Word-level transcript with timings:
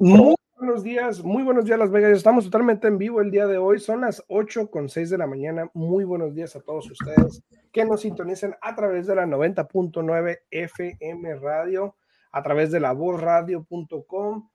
Muy 0.00 0.36
buenos 0.56 0.82
días, 0.84 1.24
muy 1.24 1.42
buenos 1.42 1.64
días 1.64 1.78
Las 1.78 1.90
Vegas. 1.90 2.12
Estamos 2.12 2.44
totalmente 2.44 2.86
en 2.86 2.98
vivo 2.98 3.20
el 3.20 3.30
día 3.30 3.46
de 3.46 3.58
hoy. 3.58 3.80
Son 3.80 4.00
las 4.00 4.24
8 4.28 4.70
con 4.70 4.88
6 4.88 5.10
de 5.10 5.18
la 5.18 5.26
mañana. 5.26 5.70
Muy 5.74 6.04
buenos 6.04 6.34
días 6.34 6.54
a 6.54 6.60
todos 6.60 6.90
ustedes 6.90 7.42
que 7.72 7.84
nos 7.84 8.02
sintonicen 8.02 8.54
a 8.60 8.74
través 8.74 9.06
de 9.06 9.14
la 9.14 9.26
90.9 9.26 10.38
FM 10.50 11.34
Radio, 11.36 11.96
a 12.32 12.42
través 12.42 12.70
de 12.70 12.80
la 12.80 12.92
voz.radio.com, 12.92 14.48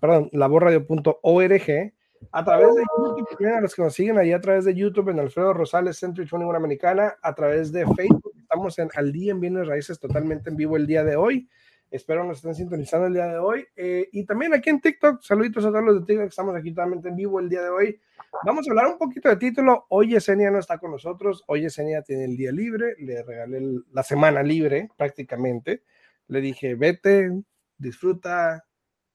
perdón, 0.00 0.28
la 0.32 0.46
voz.radio.org, 0.48 1.92
a 2.32 2.44
través 2.44 2.74
de 2.74 2.82
YouTube, 2.82 3.46
a 3.56 3.60
los 3.60 3.74
que 3.74 3.82
nos 3.82 3.94
siguen 3.94 4.18
ahí 4.18 4.32
a 4.32 4.40
través 4.40 4.64
de 4.64 4.74
YouTube 4.74 5.10
en 5.10 5.20
Alfredo 5.20 5.52
Rosales 5.52 5.98
Centro 5.98 6.24
y 6.24 6.56
Americana, 6.56 7.16
a 7.22 7.34
través 7.34 7.72
de 7.72 7.86
Facebook. 7.86 8.33
Estamos 8.54 8.78
en 8.78 8.88
Al 8.94 9.10
Día 9.10 9.32
en 9.32 9.40
Bienes 9.40 9.66
Raíces 9.66 9.98
totalmente 9.98 10.48
en 10.48 10.54
vivo 10.54 10.76
el 10.76 10.86
día 10.86 11.02
de 11.02 11.16
hoy. 11.16 11.48
Espero 11.90 12.22
nos 12.22 12.36
estén 12.36 12.54
sintonizando 12.54 13.08
el 13.08 13.14
día 13.14 13.26
de 13.26 13.38
hoy. 13.38 13.66
Eh, 13.74 14.08
y 14.12 14.24
también 14.24 14.54
aquí 14.54 14.70
en 14.70 14.80
TikTok, 14.80 15.20
saluditos 15.22 15.64
a 15.64 15.70
todos 15.70 15.82
los 15.82 15.94
de 15.96 16.06
TikTok 16.06 16.26
que 16.26 16.28
estamos 16.28 16.54
aquí 16.54 16.70
totalmente 16.70 17.08
en 17.08 17.16
vivo 17.16 17.40
el 17.40 17.48
día 17.48 17.62
de 17.62 17.70
hoy. 17.70 18.00
Vamos 18.44 18.64
a 18.64 18.70
hablar 18.70 18.86
un 18.86 18.96
poquito 18.96 19.28
de 19.28 19.38
título. 19.38 19.86
Hoy 19.88 20.10
Yesenia 20.10 20.52
no 20.52 20.60
está 20.60 20.78
con 20.78 20.92
nosotros. 20.92 21.42
Hoy 21.48 21.62
Yesenia 21.62 22.02
tiene 22.02 22.26
el 22.26 22.36
día 22.36 22.52
libre. 22.52 22.94
Le 23.00 23.24
regalé 23.24 23.60
la 23.90 24.04
semana 24.04 24.40
libre 24.44 24.88
prácticamente. 24.96 25.82
Le 26.28 26.40
dije, 26.40 26.76
vete, 26.76 27.32
disfruta, 27.76 28.64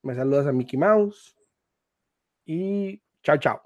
me 0.02 0.14
saludas 0.14 0.48
a 0.48 0.52
Mickey 0.52 0.78
Mouse 0.78 1.34
y 2.44 3.02
chao, 3.22 3.38
chao. 3.38 3.62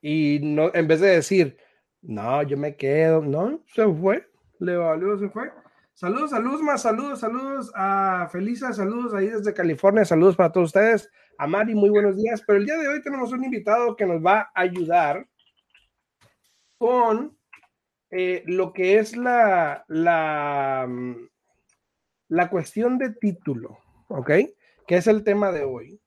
Y 0.00 0.40
no, 0.42 0.70
en 0.72 0.88
vez 0.88 1.00
de 1.00 1.08
decir, 1.08 1.58
no, 2.00 2.42
yo 2.44 2.56
me 2.56 2.76
quedo, 2.76 3.20
no, 3.20 3.62
se 3.74 3.86
fue, 3.92 4.26
le 4.60 4.76
valió, 4.76 5.18
se 5.18 5.28
fue. 5.28 5.50
Saludos 5.94 6.32
a 6.34 6.40
Luzma, 6.40 6.76
saludos, 6.76 7.20
saludos 7.20 7.72
a 7.74 8.28
Felisa, 8.30 8.72
saludos 8.72 9.14
ahí 9.14 9.28
desde 9.28 9.54
California, 9.54 10.04
saludos 10.04 10.36
para 10.36 10.52
todos 10.52 10.66
ustedes. 10.66 11.10
A 11.38 11.46
Mari, 11.46 11.74
muy 11.74 11.88
buenos 11.88 12.16
días. 12.16 12.42
Pero 12.46 12.58
el 12.58 12.66
día 12.66 12.76
de 12.76 12.88
hoy 12.88 13.00
tenemos 13.02 13.32
un 13.32 13.44
invitado 13.44 13.96
que 13.96 14.04
nos 14.04 14.24
va 14.24 14.50
a 14.54 14.60
ayudar 14.60 15.26
con 16.76 17.36
eh, 18.10 18.42
lo 18.46 18.72
que 18.72 18.98
es 18.98 19.16
la, 19.16 19.84
la, 19.88 20.86
mm, 20.86 21.28
la 22.28 22.50
cuestión 22.50 22.98
de 22.98 23.14
título, 23.14 23.78
¿ok? 24.08 24.30
Que 24.86 24.96
es 24.96 25.06
el 25.06 25.24
tema 25.24 25.50
de 25.50 25.64
hoy. 25.64 26.00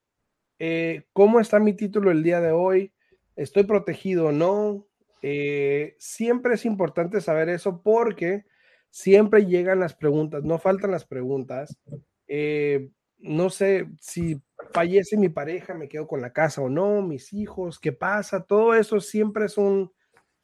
Eh, 0.58 1.06
¿Cómo 1.12 1.40
está 1.40 1.58
mi 1.58 1.74
título 1.74 2.10
el 2.10 2.22
día 2.22 2.40
de 2.40 2.52
hoy? 2.52 2.92
¿Estoy 3.34 3.64
protegido 3.64 4.26
o 4.26 4.32
no? 4.32 4.86
Eh, 5.22 5.96
siempre 5.98 6.54
es 6.54 6.64
importante 6.64 7.20
saber 7.20 7.48
eso 7.48 7.82
porque 7.82 8.44
siempre 8.90 9.46
llegan 9.46 9.80
las 9.80 9.94
preguntas, 9.94 10.44
no 10.44 10.58
faltan 10.58 10.90
las 10.90 11.04
preguntas. 11.04 11.78
Eh, 12.26 12.90
no 13.18 13.50
sé 13.50 13.88
si 14.00 14.40
fallece 14.72 15.16
mi 15.16 15.28
pareja, 15.28 15.74
me 15.74 15.88
quedo 15.88 16.06
con 16.06 16.20
la 16.20 16.32
casa 16.32 16.62
o 16.62 16.68
no, 16.68 17.02
mis 17.02 17.32
hijos, 17.32 17.78
qué 17.78 17.92
pasa, 17.92 18.44
todo 18.44 18.74
eso 18.74 19.00
siempre 19.00 19.46
es 19.46 19.58
un, 19.58 19.92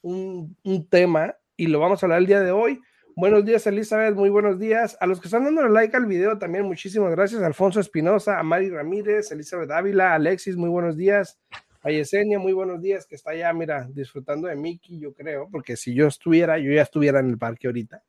un, 0.02 0.88
tema 0.88 1.36
y 1.56 1.66
lo 1.66 1.80
vamos 1.80 2.02
a 2.02 2.06
hablar 2.06 2.20
el 2.20 2.26
día 2.26 2.40
de 2.40 2.50
hoy. 2.50 2.80
Buenos 3.16 3.46
días, 3.46 3.66
Elizabeth, 3.66 4.14
muy 4.14 4.28
buenos 4.28 4.58
días. 4.58 4.96
A 5.00 5.06
los 5.06 5.20
que 5.20 5.28
están 5.28 5.44
dando 5.44 5.66
like 5.68 5.96
al 5.96 6.04
video 6.04 6.36
también, 6.36 6.66
muchísimas 6.66 7.10
gracias. 7.12 7.42
Alfonso 7.42 7.80
Espinosa, 7.80 8.38
a 8.38 8.42
Mari 8.42 8.68
Ramírez, 8.68 9.32
Elizabeth 9.32 9.70
Ávila, 9.70 10.12
Alexis, 10.12 10.56
muy 10.56 10.68
buenos 10.68 10.98
días. 10.98 11.40
A 11.86 11.90
Yesenia, 11.90 12.40
muy 12.40 12.52
buenos 12.52 12.82
días, 12.82 13.06
que 13.06 13.14
está 13.14 13.30
allá, 13.30 13.52
mira, 13.52 13.86
disfrutando 13.88 14.48
de 14.48 14.56
Mickey, 14.56 14.98
yo 14.98 15.14
creo, 15.14 15.48
porque 15.48 15.76
si 15.76 15.94
yo 15.94 16.08
estuviera, 16.08 16.58
yo 16.58 16.72
ya 16.72 16.82
estuviera 16.82 17.20
en 17.20 17.30
el 17.30 17.38
parque 17.38 17.68
ahorita 17.68 18.02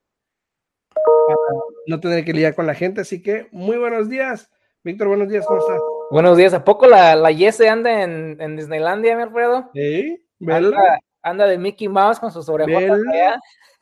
no 1.85 1.99
tener 1.99 2.25
que 2.25 2.33
lidiar 2.33 2.55
con 2.55 2.65
la 2.65 2.73
gente. 2.73 3.01
Así 3.01 3.21
que 3.21 3.49
muy 3.51 3.77
buenos 3.77 4.09
días. 4.09 4.49
Víctor, 4.83 5.09
buenos 5.09 5.29
días, 5.29 5.45
¿cómo 5.45 5.59
estás? 5.59 5.79
Buenos 6.09 6.37
días. 6.37 6.55
¿A 6.55 6.63
poco 6.63 6.87
la, 6.87 7.15
la 7.15 7.29
Yese 7.29 7.69
anda 7.69 8.01
en, 8.01 8.41
en 8.41 8.55
Disneylandia, 8.55 9.15
mi 9.15 9.21
Alfredo? 9.21 9.69
Sí, 9.75 10.25
anda, 10.47 10.99
anda, 11.21 11.45
de 11.45 11.59
Mickey 11.59 11.87
Mouse 11.87 12.19
con 12.19 12.31
sus 12.31 12.49
orejotas 12.49 12.99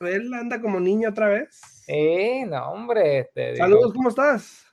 Él 0.00 0.34
anda 0.34 0.60
como 0.60 0.78
niño 0.78 1.08
otra 1.08 1.28
vez. 1.28 1.58
Sí, 1.86 2.44
no, 2.46 2.70
hombre. 2.70 3.30
Saludos, 3.56 3.94
¿cómo 3.94 4.10
estás? 4.10 4.65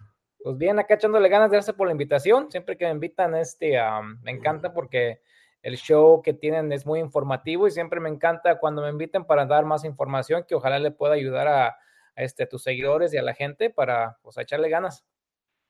Pues 0.43 0.57
bien, 0.57 0.77
acá 0.77 0.95
echándole 0.95 1.29
ganas, 1.29 1.49
gracias 1.49 1.73
por 1.73 1.87
la 1.87 1.93
invitación. 1.93 2.51
Siempre 2.51 2.75
que 2.75 2.83
me 2.83 2.91
invitan, 2.91 3.33
este, 3.33 3.77
me 4.23 4.31
encanta 4.31 4.73
porque 4.73 5.21
el 5.61 5.77
show 5.77 6.21
que 6.21 6.33
tienen 6.33 6.69
es 6.73 6.85
muy 6.85 6.99
informativo 6.99 7.65
y 7.65 7.71
siempre 7.71 8.01
me 8.01 8.09
encanta 8.09 8.59
cuando 8.59 8.81
me 8.81 8.89
inviten 8.89 9.23
para 9.23 9.45
dar 9.45 9.63
más 9.63 9.85
información 9.85 10.43
que 10.45 10.55
ojalá 10.55 10.79
le 10.79 10.91
pueda 10.91 11.13
ayudar 11.13 11.47
a, 11.47 11.77
este, 12.17 12.43
a 12.43 12.49
tus 12.49 12.61
seguidores 12.61 13.13
y 13.13 13.17
a 13.17 13.21
la 13.21 13.33
gente 13.33 13.69
para 13.69 14.17
pues, 14.21 14.37
echarle 14.37 14.67
ganas. 14.67 15.05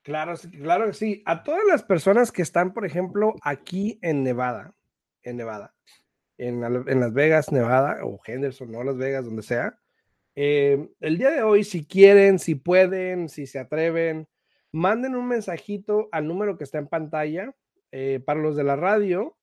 Claro, 0.01 0.33
claro 0.51 0.87
que 0.87 0.93
sí. 0.93 1.21
A 1.27 1.43
todas 1.43 1.63
las 1.67 1.83
personas 1.83 2.31
que 2.31 2.41
están, 2.41 2.73
por 2.73 2.83
ejemplo, 2.83 3.35
aquí 3.43 3.99
en 4.01 4.23
Nevada, 4.23 4.73
en 5.21 5.37
Nevada, 5.37 5.75
en, 6.39 6.61
Las 6.99 7.13
Vegas, 7.13 7.51
Nevada, 7.51 8.03
o 8.03 8.19
Henderson, 8.25 8.71
no 8.71 8.83
Las 8.83 8.97
Vegas, 8.97 9.23
donde 9.23 9.43
sea, 9.43 9.79
eh, 10.35 10.89
el 10.99 11.19
día 11.19 11.29
de 11.29 11.43
hoy, 11.43 11.63
si 11.63 11.85
quieren, 11.85 12.39
si 12.39 12.55
pueden, 12.55 13.29
si 13.29 13.45
se 13.45 13.59
atreven, 13.59 14.27
manden 14.73 15.15
un 15.15 15.29
mensajito 15.29 16.09
al 16.11 16.27
número 16.27 16.57
que 16.57 16.65
está 16.65 16.79
en 16.79 16.87
pantalla. 16.87 17.55
Eh, 17.91 18.21
para 18.25 18.41
los 18.41 18.57
de 18.57 18.65
la 18.65 18.75
radio, 18.75 19.37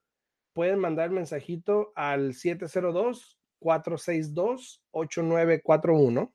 pueden 0.53 0.79
mandar 0.79 1.07
el 1.07 1.15
mensajito 1.15 1.93
al 1.95 2.35
702 2.35 3.39
462 3.61 4.83
8941 4.91 6.35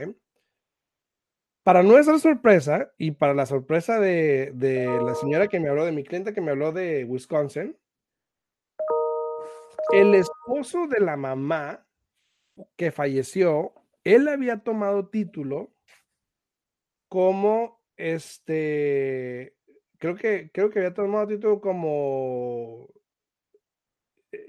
Para 1.63 1.83
nuestra 1.83 2.19
sorpresa 2.19 2.93
y 2.97 3.11
para 3.11 3.35
la 3.35 3.45
sorpresa 3.45 3.99
de, 3.99 4.53
la 5.05 5.15
señora 5.17 5.49
que 5.49 5.59
me 5.59 5.69
habló, 5.69 5.85
de 5.85 5.93
mi 5.93 6.05
cliente 6.05 6.33
que 6.33 6.41
me 6.41 6.53
habló 6.53 6.73
de 6.73 7.05
Wisconsin, 7.05 7.77
el 9.93 10.15
esposo 10.15 10.87
de 10.87 11.01
la 11.01 11.17
mamá 11.17 11.85
que 12.77 12.93
falleció, 12.93 13.73
él 14.15 14.29
había 14.29 14.59
tomado 14.59 15.09
título 15.09 15.73
como 17.09 17.81
este, 17.97 19.57
creo 19.99 20.15
que, 20.15 20.51
creo 20.53 20.71
que 20.71 20.79
había 20.79 20.95
tomado 20.95 21.27
título 21.27 21.61
como 21.61 22.89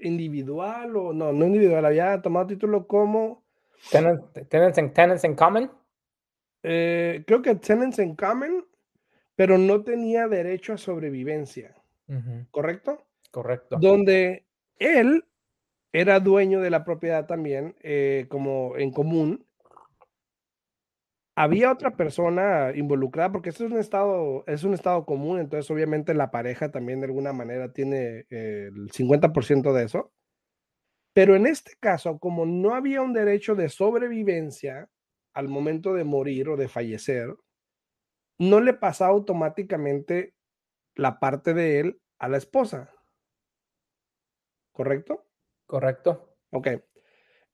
individual 0.00 0.96
o 0.96 1.12
no, 1.12 1.32
no 1.32 1.46
individual, 1.46 1.84
había 1.84 2.22
tomado 2.22 2.46
título 2.46 2.86
como 2.86 3.44
Tenants, 3.90 4.24
tenants, 4.92 5.24
en 5.24 5.34
common. 5.34 5.70
Eh, 6.62 7.24
creo 7.26 7.42
que 7.42 7.54
tenants 7.54 7.98
en 7.98 8.14
common, 8.14 8.66
pero 9.34 9.56
no 9.58 9.82
tenía 9.82 10.28
derecho 10.28 10.72
a 10.72 10.78
sobrevivencia. 10.78 11.74
¿Correcto? 12.50 13.06
Correcto. 13.30 13.76
Donde 13.80 14.46
él 14.78 15.24
era 15.92 16.20
dueño 16.20 16.60
de 16.60 16.70
la 16.70 16.84
propiedad 16.84 17.26
también, 17.26 17.74
eh, 17.80 18.26
como 18.28 18.76
en 18.76 18.90
común. 18.90 19.46
Había 21.40 21.70
otra 21.70 21.94
persona 21.96 22.72
involucrada, 22.74 23.30
porque 23.30 23.50
esto 23.50 23.64
es 23.64 23.70
un 23.70 23.78
estado, 23.78 24.42
es 24.48 24.64
un 24.64 24.74
estado 24.74 25.06
común, 25.06 25.38
entonces 25.38 25.70
obviamente 25.70 26.12
la 26.12 26.32
pareja 26.32 26.72
también 26.72 26.98
de 26.98 27.06
alguna 27.06 27.32
manera 27.32 27.72
tiene 27.72 28.26
eh, 28.28 28.70
el 28.74 28.90
50% 28.90 29.72
de 29.72 29.84
eso. 29.84 30.10
Pero 31.12 31.36
en 31.36 31.46
este 31.46 31.72
caso, 31.78 32.18
como 32.18 32.46
no 32.46 32.74
había 32.74 33.02
un 33.02 33.12
derecho 33.12 33.54
de 33.54 33.68
sobrevivencia 33.68 34.88
al 35.34 35.48
momento 35.48 35.92
de 35.94 36.04
morir 36.04 36.48
o 36.48 36.56
de 36.56 36.68
fallecer, 36.68 37.36
no 38.40 38.60
le 38.60 38.74
pasaba 38.74 39.12
automáticamente 39.12 40.34
la 40.96 41.20
parte 41.20 41.54
de 41.54 41.80
él 41.80 42.00
a 42.18 42.28
la 42.28 42.38
esposa. 42.38 42.90
¿Correcto? 44.72 45.26
Correcto. 45.66 46.36
Ok. 46.52 46.68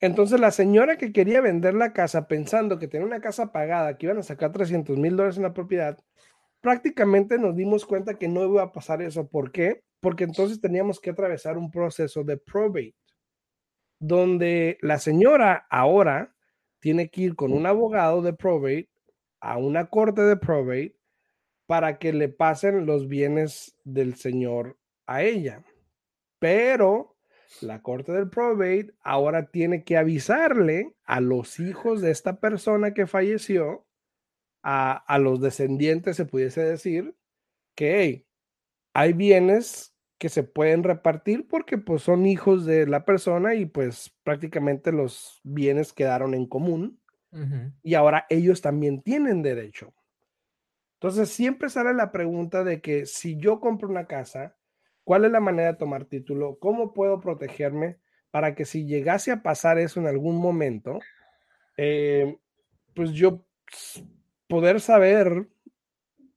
Entonces 0.05 0.39
la 0.39 0.51
señora 0.51 0.99
que 0.99 1.15
quería 1.15 1.41
vender 1.41 1.73
la 1.73 1.95
casa 1.95 2.29
pensando 2.29 2.79
que 2.79 2.89
tenía 2.89 3.07
una 3.07 3.23
casa 3.23 3.53
pagada, 3.53 3.97
que 3.97 4.05
iban 4.05 4.19
a 4.19 4.23
sacar 4.23 4.53
300 4.53 4.99
mil 4.99 5.17
dólares 5.17 5.39
en 5.39 5.45
la 5.45 5.55
propiedad, 5.55 5.99
prácticamente 6.61 7.39
nos 7.39 7.57
dimos 7.57 7.87
cuenta 7.87 8.19
que 8.19 8.29
no 8.29 8.45
iba 8.45 8.63
a 8.63 8.71
pasar 8.71 9.01
eso. 9.01 9.27
¿Por 9.27 9.51
qué? 9.51 9.83
Porque 10.01 10.25
entonces 10.25 10.61
teníamos 10.61 11.01
que 11.01 11.09
atravesar 11.09 11.57
un 11.57 11.71
proceso 11.71 12.23
de 12.23 12.37
probate 12.37 12.95
donde 13.99 14.77
la 14.83 14.99
señora 14.99 15.67
ahora 15.71 16.35
tiene 16.81 17.09
que 17.09 17.23
ir 17.23 17.35
con 17.35 17.55
un 17.55 17.65
abogado 17.65 18.21
de 18.21 18.35
probate 18.35 18.91
a 19.41 19.57
una 19.57 19.87
corte 19.87 20.21
de 20.21 20.37
probate 20.37 20.99
para 21.65 21.99
que 21.99 22.13
le 22.13 22.29
pasen 22.29 22.85
los 22.85 23.09
bienes 23.09 23.75
del 23.85 24.17
señor 24.17 24.77
a 25.07 25.23
ella. 25.23 25.65
Pero 26.39 27.14
la 27.61 27.83
corte 27.83 28.13
del 28.13 28.29
probate 28.29 28.95
ahora 29.03 29.51
tiene 29.51 29.85
que 29.85 29.97
avisarle 29.97 30.95
a 31.05 31.21
los 31.21 31.61
hijos 31.61 32.01
de 32.01 32.11
esta 32.11 32.41
persona 32.41 32.95
que 32.95 33.07
falleció, 33.07 33.87
a, 34.63 34.93
a 34.93 35.19
los 35.19 35.41
descendientes, 35.41 36.17
se 36.17 36.25
pudiese 36.25 36.63
decir, 36.63 37.15
que 37.75 38.27
hay 38.95 39.13
bienes 39.13 39.95
que 40.19 40.29
se 40.29 40.43
pueden 40.43 40.85
repartir 40.85 41.47
porque 41.49 41.77
pues 41.77 42.03
son 42.03 42.25
hijos 42.25 42.65
de 42.65 42.87
la 42.87 43.05
persona 43.05 43.55
y 43.55 43.67
pues 43.67 44.17
prácticamente 44.23 44.93
los 44.93 45.41
bienes 45.43 45.93
quedaron 45.93 46.35
en 46.35 46.47
común 46.47 47.01
y 47.83 47.95
ahora 47.95 48.27
ellos 48.31 48.61
también 48.61 49.03
tienen 49.03 49.43
derecho. 49.43 49.93
Entonces 51.01 51.31
siempre 51.31 51.69
sale 51.69 51.93
la 51.93 52.13
pregunta 52.13 52.63
de 52.63 52.81
que 52.81 53.07
si 53.07 53.37
yo 53.37 53.59
compro 53.59 53.89
una 53.89 54.07
casa, 54.07 54.57
¿cuál 55.05 55.25
es 55.25 55.31
la 55.31 55.41
manera 55.41 55.73
de 55.73 55.79
tomar 55.79 56.07
título? 56.07 56.59
¿Cómo 56.59 56.93
puedo 56.93 57.21
protegerme 57.21 57.99
para 58.31 58.55
que 58.55 58.65
si 58.65 58.87
llegase 58.87 59.31
a 59.31 59.43
pasar 59.43 59.79
eso 59.79 60.01
en 60.01 60.09
algún 60.09 60.37
momento, 60.39 60.99
eh, 61.77 62.37
pues 62.95 63.13
yo 63.13 63.47
poder 64.49 64.81
saber 64.81 65.49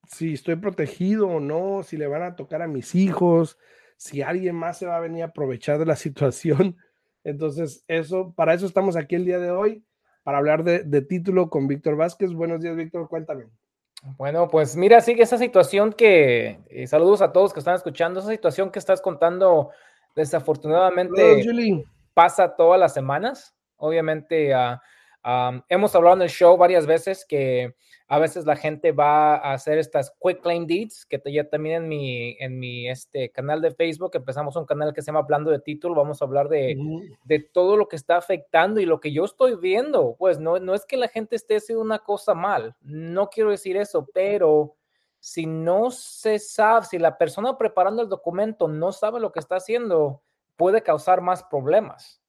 si 0.07 0.33
estoy 0.33 0.55
protegido 0.57 1.27
o 1.27 1.39
no, 1.39 1.83
si 1.83 1.97
le 1.97 2.07
van 2.07 2.23
a 2.23 2.35
tocar 2.35 2.61
a 2.61 2.67
mis 2.67 2.95
hijos, 2.95 3.57
si 3.97 4.21
alguien 4.21 4.55
más 4.55 4.77
se 4.77 4.85
va 4.85 4.97
a 4.97 5.01
venir 5.01 5.23
a 5.23 5.27
aprovechar 5.27 5.79
de 5.79 5.85
la 5.85 5.95
situación. 6.05 6.77
Entonces, 7.23 7.83
eso, 7.87 8.33
para 8.35 8.53
eso 8.53 8.65
estamos 8.65 8.95
aquí 8.95 9.15
el 9.15 9.25
día 9.25 9.39
de 9.39 9.51
hoy, 9.51 9.83
para 10.23 10.37
hablar 10.37 10.63
de, 10.63 11.01
título 11.01 11.49
con 11.49 11.67
Víctor 11.67 11.95
Vázquez. 11.95 12.31
Buenos 12.33 12.61
días, 12.61 12.75
Víctor, 12.75 13.07
cuéntame. 13.09 13.45
Bueno, 14.03 14.47
pues 14.47 14.75
mira, 14.75 15.01
sigue 15.01 15.23
esa 15.23 15.37
situación 15.37 15.91
que, 15.91 16.59
eh, 16.69 16.87
saludos 16.87 17.21
a 17.21 17.31
todos 17.31 17.53
que 17.53 17.59
están 17.59 17.75
escuchando, 17.75 18.19
esa 18.19 18.29
situación 18.29 18.71
que 18.71 18.79
estás 18.79 19.01
contando, 19.01 19.71
desafortunadamente 20.15 21.83
pasa 22.13 22.55
todas 22.55 22.79
las 22.79 22.93
semanas. 22.93 23.55
Obviamente, 23.77 24.55
uh, 24.55 25.61
hemos 25.69 25.93
hablado 25.95 26.15
en 26.15 26.21
el 26.23 26.29
show 26.29 26.57
varias 26.57 26.85
veces 26.85 27.25
que 27.27 27.75
a 28.09 28.19
veces 28.19 28.45
la 28.45 28.55
gente 28.55 28.93
va 28.93 29.35
a 29.35 29.53
hacer 29.53 29.77
estas 29.77 30.15
quick 30.21 30.41
claim 30.41 30.65
deeds, 30.65 31.05
que 31.05 31.21
ya 31.31 31.49
también 31.49 31.83
en 31.83 31.89
mi, 31.89 32.37
en 32.39 32.57
mi 32.57 32.89
este, 32.89 33.29
canal 33.31 33.61
de 33.61 33.71
Facebook 33.71 34.11
empezamos 34.13 34.55
un 34.55 34.65
canal 34.65 34.93
que 34.93 35.01
se 35.01 35.07
llama 35.07 35.19
Hablando 35.19 35.51
de 35.51 35.59
Título, 35.59 35.93
vamos 35.93 36.21
a 36.21 36.25
hablar 36.25 36.47
de, 36.47 36.77
de 37.25 37.39
todo 37.39 37.75
lo 37.75 37.89
que 37.89 37.97
está 37.97 38.15
afectando 38.15 38.79
y 38.79 38.85
lo 38.85 39.01
que 39.01 39.11
yo 39.11 39.25
estoy 39.25 39.57
viendo. 39.57 40.15
Pues 40.17 40.39
no, 40.39 40.57
no 40.59 40.73
es 40.73 40.85
que 40.85 40.95
la 40.95 41.09
gente 41.09 41.35
esté 41.35 41.57
haciendo 41.57 41.83
una 41.83 41.99
cosa 41.99 42.33
mal, 42.33 42.75
no 42.81 43.29
quiero 43.29 43.51
decir 43.51 43.75
eso, 43.75 44.07
pero 44.13 44.75
si 45.19 45.45
no 45.45 45.91
se 45.91 46.39
sabe, 46.39 46.85
si 46.85 46.99
la 46.99 47.17
persona 47.17 47.57
preparando 47.57 48.01
el 48.01 48.07
documento 48.07 48.69
no 48.69 48.93
sabe 48.93 49.19
lo 49.19 49.33
que 49.33 49.39
está 49.39 49.57
haciendo, 49.57 50.21
puede 50.55 50.81
causar 50.81 51.19
más 51.19 51.43
problemas. 51.43 52.21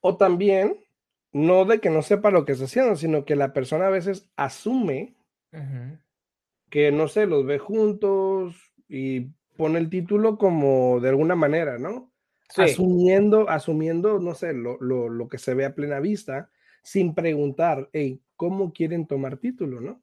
O 0.00 0.16
también 0.16 0.86
no 1.32 1.64
de 1.64 1.80
que 1.80 1.90
no 1.90 2.02
sepa 2.02 2.30
lo 2.30 2.44
que 2.44 2.52
está 2.52 2.66
haciendo, 2.66 2.94
sino 2.94 3.24
que 3.24 3.34
la 3.34 3.52
persona 3.52 3.88
a 3.88 3.90
veces 3.90 4.30
asume 4.36 5.15
que, 6.70 6.92
no 6.92 7.08
sé, 7.08 7.26
los 7.26 7.46
ve 7.46 7.58
juntos 7.58 8.54
y 8.88 9.28
pone 9.56 9.78
el 9.78 9.90
título 9.90 10.38
como 10.38 11.00
de 11.00 11.08
alguna 11.08 11.34
manera, 11.34 11.78
¿no? 11.78 12.12
Asumiendo, 12.56 13.48
asumiendo, 13.48 14.18
no 14.20 14.34
sé, 14.34 14.52
lo, 14.52 14.78
lo, 14.80 15.28
que 15.28 15.38
se 15.38 15.54
ve 15.54 15.64
a 15.64 15.74
plena 15.74 15.98
vista, 16.00 16.50
sin 16.82 17.14
preguntar, 17.14 17.88
hey, 17.92 18.22
¿cómo 18.36 18.72
quieren 18.72 19.06
tomar 19.06 19.38
título, 19.38 19.80
no? 19.80 20.02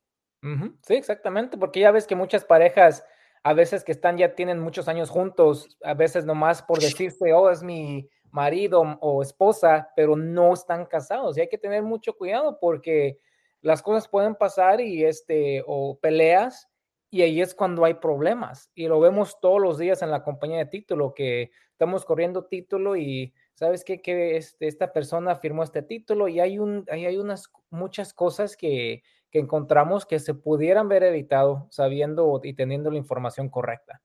Sí, 0.86 0.96
exactamente, 0.96 1.58
porque 1.58 1.80
ya 1.80 1.92
ves 1.92 2.06
que 2.06 2.16
muchas 2.16 2.44
parejas, 2.44 3.06
a 3.44 3.54
veces 3.54 3.86
que 3.86 3.94
están, 3.94 4.18
ya 4.18 4.36
tienen 4.36 4.60
muchos 4.60 4.90
años 4.90 5.10
juntos, 5.10 5.78
a 5.84 5.94
veces 5.94 6.26
nomás 6.26 6.62
por 6.62 6.80
decirse, 6.80 7.32
oh, 7.32 7.50
es 7.50 7.64
mi, 7.64 8.10
marido 8.34 8.82
o 9.00 9.22
esposa, 9.22 9.92
pero 9.96 10.18
no 10.18 10.54
están 10.54 10.86
casados. 10.88 11.38
Y 11.38 11.42
hay 11.42 11.48
que 11.48 11.58
tener 11.58 11.84
mucho 11.84 12.18
cuidado 12.18 12.58
porque 12.60 13.20
las 13.63 13.81
cosas 13.81 14.07
pueden 14.07 14.36
pasar 14.36 14.81
y 14.81 15.04
este, 15.04 15.63
o 15.65 15.98
peleas, 16.00 16.69
y 17.10 17.21
ahí 17.21 17.42
es 17.42 17.56
cuando 17.56 17.86
hay 17.86 17.95
problemas. 17.95 18.71
Y 18.75 18.88
lo 18.88 19.00
vemos 19.00 19.39
todos 19.39 19.62
los 19.62 19.77
días 19.77 20.01
en 20.01 20.12
la 20.12 20.24
compañía 20.24 20.57
de 20.57 20.65
título, 20.65 21.13
que 21.13 21.51
estamos 21.71 22.06
corriendo 22.06 22.45
título 22.45 22.95
y 22.95 23.33
sabes 23.56 23.83
qué? 23.83 24.01
que 24.01 24.38
este, 24.38 24.68
esta 24.68 24.92
persona 24.92 25.36
firmó 25.36 25.64
este 25.64 25.81
título 25.81 26.28
y 26.28 26.40
hay, 26.40 26.59
un, 26.59 26.85
hay 26.92 27.18
unas 27.18 27.49
muchas 27.69 28.14
cosas 28.14 28.57
que, 28.57 29.04
que 29.30 29.40
encontramos 29.40 30.06
que 30.06 30.19
se 30.19 30.33
pudieran 30.33 30.88
ver 30.88 31.04
evitado 31.04 31.68
sabiendo 31.71 32.42
y 32.44 32.54
teniendo 32.54 32.92
la 32.92 32.97
información 32.97 33.49
correcta. 33.49 34.02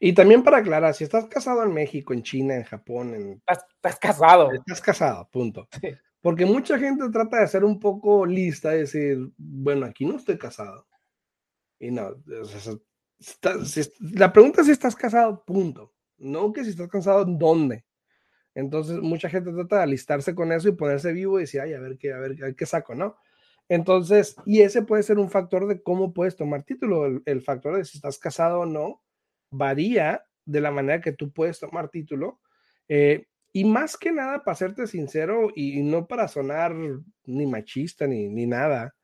Y 0.00 0.12
también 0.12 0.42
para 0.42 0.58
aclarar, 0.58 0.94
si 0.94 1.04
estás 1.04 1.26
casado 1.26 1.62
en 1.62 1.72
México, 1.72 2.12
en 2.12 2.22
China, 2.22 2.54
en 2.54 2.64
Japón, 2.64 3.14
en... 3.14 3.42
Estás, 3.46 3.98
casado. 3.98 4.52
Estás 4.52 4.80
casado, 4.80 5.28
punto. 5.30 5.68
Porque 6.26 6.44
mucha 6.44 6.76
gente 6.76 7.08
trata 7.12 7.38
de 7.38 7.46
ser 7.46 7.62
un 7.62 7.78
poco 7.78 8.26
lista 8.26 8.74
y 8.74 8.78
decir, 8.80 9.30
bueno, 9.36 9.86
aquí 9.86 10.04
no 10.04 10.16
estoy 10.16 10.36
casado. 10.36 10.84
Y 11.78 11.92
no, 11.92 12.16
la 14.00 14.32
pregunta 14.32 14.60
es 14.60 14.66
si 14.66 14.72
estás 14.72 14.96
casado, 14.96 15.44
punto. 15.44 15.94
No 16.18 16.52
que 16.52 16.64
si 16.64 16.70
estás 16.70 16.88
casado, 16.88 17.24
¿dónde? 17.24 17.84
Entonces, 18.56 18.98
mucha 18.98 19.28
gente 19.28 19.52
trata 19.52 19.76
de 19.76 19.82
alistarse 19.84 20.34
con 20.34 20.50
eso 20.50 20.68
y 20.68 20.72
ponerse 20.72 21.12
vivo 21.12 21.38
y 21.38 21.42
decir, 21.42 21.60
ay, 21.60 21.74
a 21.74 21.78
ver 21.78 21.96
qué, 21.96 22.12
a 22.12 22.18
ver, 22.18 22.56
qué 22.56 22.66
saco, 22.66 22.96
¿no? 22.96 23.14
Entonces, 23.68 24.34
y 24.46 24.62
ese 24.62 24.82
puede 24.82 25.04
ser 25.04 25.20
un 25.20 25.30
factor 25.30 25.68
de 25.68 25.80
cómo 25.80 26.12
puedes 26.12 26.34
tomar 26.34 26.64
título, 26.64 27.22
el 27.24 27.42
factor 27.42 27.76
de 27.76 27.84
si 27.84 27.98
estás 27.98 28.18
casado 28.18 28.62
o 28.62 28.66
no, 28.66 29.00
varía 29.52 30.24
de 30.44 30.60
la 30.60 30.72
manera 30.72 31.00
que 31.00 31.12
tú 31.12 31.32
puedes 31.32 31.60
tomar 31.60 31.88
título. 31.88 32.40
Eh, 32.88 33.28
y 33.56 33.64
más 33.64 33.96
que 33.96 34.12
nada, 34.12 34.44
para 34.44 34.54
serte 34.54 34.86
sincero 34.86 35.48
y, 35.54 35.82
no 35.82 36.06
para 36.06 36.28
sonar 36.28 36.74
ni 37.24 37.46
machista 37.46 38.06
ni, 38.06 38.28
ni 38.28 38.44
nada, 38.46 38.94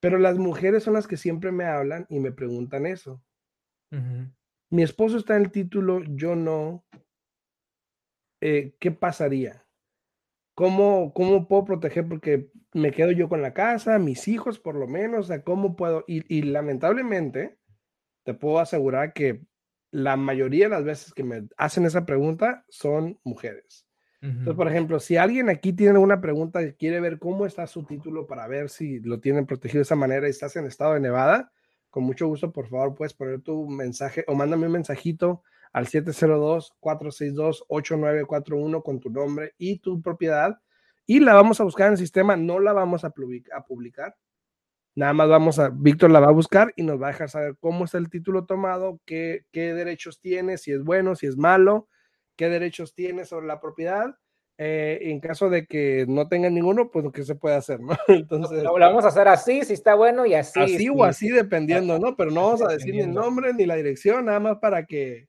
pero 0.00 0.16
las 0.16 0.38
mujeres 0.38 0.84
son 0.84 0.94
las 0.94 1.08
que 1.08 1.16
siempre 1.16 1.50
me 1.50 1.64
hablan 1.64 2.06
y 2.08 2.20
me 2.20 2.30
preguntan 2.30 2.86
eso. 2.86 3.20
Mi 4.70 4.84
esposo 4.84 5.18
está 5.18 5.34
en 5.34 5.42
el 5.42 5.50
título, 5.50 6.04
yo 6.04 6.36
no. 6.36 6.84
Eh, 8.40 8.76
¿Qué 8.78 8.92
pasaría? 8.92 9.66
¿Cómo, 10.54 11.12
¿Cómo 11.12 11.48
puedo 11.48 11.64
proteger? 11.64 12.06
Porque 12.08 12.52
me 12.74 12.92
quedo 12.92 13.10
yo 13.10 13.28
con 13.28 13.42
la 13.42 13.54
casa, 13.54 13.98
mis 13.98 14.28
hijos 14.28 14.60
por 14.60 14.76
lo 14.76 14.86
menos, 14.86 15.24
o 15.24 15.28
sea, 15.28 15.42
¿cómo 15.42 15.74
puedo? 15.74 16.04
y 16.06 16.42
lamentablemente, 16.42 17.58
te 18.24 18.34
puedo 18.34 18.60
asegurar 18.60 19.12
que 19.12 19.42
la 19.90 20.16
mayoría 20.16 20.66
de 20.66 20.70
las 20.70 20.84
veces 20.84 21.14
que 21.14 21.24
me 21.24 21.48
hacen 21.56 21.86
esa 21.86 22.04
pregunta 22.04 22.64
son 22.68 23.18
mujeres. 23.24 23.86
Entonces, 24.20 24.56
por 24.56 24.66
ejemplo, 24.66 24.98
si 24.98 25.16
alguien 25.16 25.48
aquí 25.48 25.72
tiene 25.72 25.96
una 25.96 26.20
pregunta 26.20 26.60
y 26.60 26.72
quiere 26.72 26.98
ver 26.98 27.20
cómo 27.20 27.46
está 27.46 27.68
su 27.68 27.84
título 27.84 28.26
para 28.26 28.48
ver 28.48 28.68
si 28.68 28.98
lo 28.98 29.20
tienen 29.20 29.46
protegido 29.46 29.78
de 29.78 29.82
esa 29.82 29.94
manera 29.94 30.26
y 30.26 30.30
estás 30.30 30.56
en 30.56 30.64
el 30.64 30.68
estado 30.68 30.94
de 30.94 31.00
Nevada, 31.00 31.52
con 31.88 32.02
mucho 32.02 32.26
gusto, 32.26 32.52
por 32.52 32.66
favor, 32.68 32.96
puedes 32.96 33.14
poner 33.14 33.42
tu 33.42 33.68
mensaje 33.68 34.24
o 34.26 34.34
mándame 34.34 34.66
un 34.66 34.72
mensajito 34.72 35.44
al 35.72 35.86
702-462-8941 35.86 38.82
con 38.82 38.98
tu 38.98 39.10
nombre 39.10 39.54
y 39.56 39.78
tu 39.78 40.02
propiedad 40.02 40.58
y 41.06 41.20
la 41.20 41.34
vamos 41.34 41.60
a 41.60 41.64
buscar 41.64 41.86
en 41.86 41.92
el 41.92 41.98
sistema, 41.98 42.36
no 42.36 42.58
la 42.60 42.74
vamos 42.74 43.04
a, 43.04 43.10
publicar. 43.10 44.16
Nada 44.98 45.12
más 45.12 45.28
vamos 45.28 45.60
a, 45.60 45.68
Víctor 45.68 46.10
la 46.10 46.18
va 46.18 46.26
a 46.26 46.32
buscar 46.32 46.72
y 46.74 46.82
nos 46.82 47.00
va 47.00 47.06
a 47.06 47.10
dejar 47.12 47.30
saber 47.30 47.54
cómo 47.60 47.84
está 47.84 47.98
el 47.98 48.10
título 48.10 48.46
tomado, 48.46 48.98
qué, 49.06 49.44
qué 49.52 49.72
derechos 49.72 50.20
tiene, 50.20 50.58
si 50.58 50.72
es 50.72 50.82
bueno, 50.82 51.14
si 51.14 51.28
es 51.28 51.36
malo, 51.36 51.88
qué 52.34 52.48
derechos 52.48 52.96
tiene 52.96 53.24
sobre 53.24 53.46
la 53.46 53.60
propiedad. 53.60 54.16
Eh, 54.58 54.98
en 55.02 55.20
caso 55.20 55.50
de 55.50 55.66
que 55.66 56.04
no 56.08 56.26
tenga 56.26 56.50
ninguno, 56.50 56.90
pues 56.90 57.04
lo 57.04 57.12
que 57.12 57.22
se 57.22 57.36
puede 57.36 57.54
hacer, 57.54 57.78
¿no? 57.78 57.96
Entonces, 58.08 58.64
lo, 58.64 58.72
vamos 58.72 59.04
a 59.04 59.08
hacer 59.08 59.28
así, 59.28 59.62
si 59.62 59.74
está 59.74 59.94
bueno 59.94 60.26
y 60.26 60.34
así. 60.34 60.58
Así 60.58 60.88
o 60.88 61.04
así, 61.04 61.28
dependiendo, 61.28 61.96
¿no? 62.00 62.16
Pero 62.16 62.32
no 62.32 62.46
vamos 62.46 62.62
a 62.62 62.72
decir 62.72 62.92
ni 62.92 63.02
el 63.02 63.14
nombre 63.14 63.54
ni 63.54 63.66
la 63.66 63.76
dirección, 63.76 64.24
nada 64.24 64.40
más 64.40 64.58
para 64.58 64.84
que, 64.84 65.28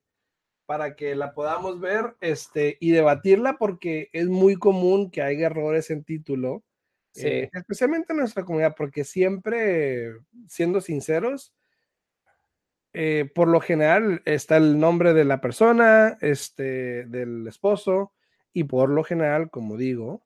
para 0.65 0.95
que 0.95 1.13
la 1.13 1.35
podamos 1.35 1.79
ver 1.79 2.15
este, 2.21 2.77
y 2.79 2.89
debatirla, 2.89 3.59
porque 3.59 4.09
es 4.13 4.29
muy 4.29 4.55
común 4.55 5.11
que 5.11 5.21
haya 5.21 5.45
errores 5.45 5.91
en 5.91 6.03
título, 6.03 6.63
eh, 7.15 7.49
especialmente 7.53 8.13
en 8.13 8.19
nuestra 8.19 8.43
comunidad, 8.43 8.75
porque 8.77 9.03
siempre, 9.03 10.13
siendo 10.47 10.81
sinceros, 10.81 11.53
eh, 12.93 13.29
por 13.33 13.47
lo 13.47 13.59
general 13.59 14.21
está 14.25 14.57
el 14.57 14.79
nombre 14.79 15.13
de 15.13 15.25
la 15.25 15.41
persona, 15.41 16.17
este, 16.21 17.05
del 17.05 17.47
esposo, 17.47 18.13
y 18.53 18.63
por 18.63 18.89
lo 18.89 19.03
general, 19.03 19.49
como 19.49 19.77
digo, 19.77 20.23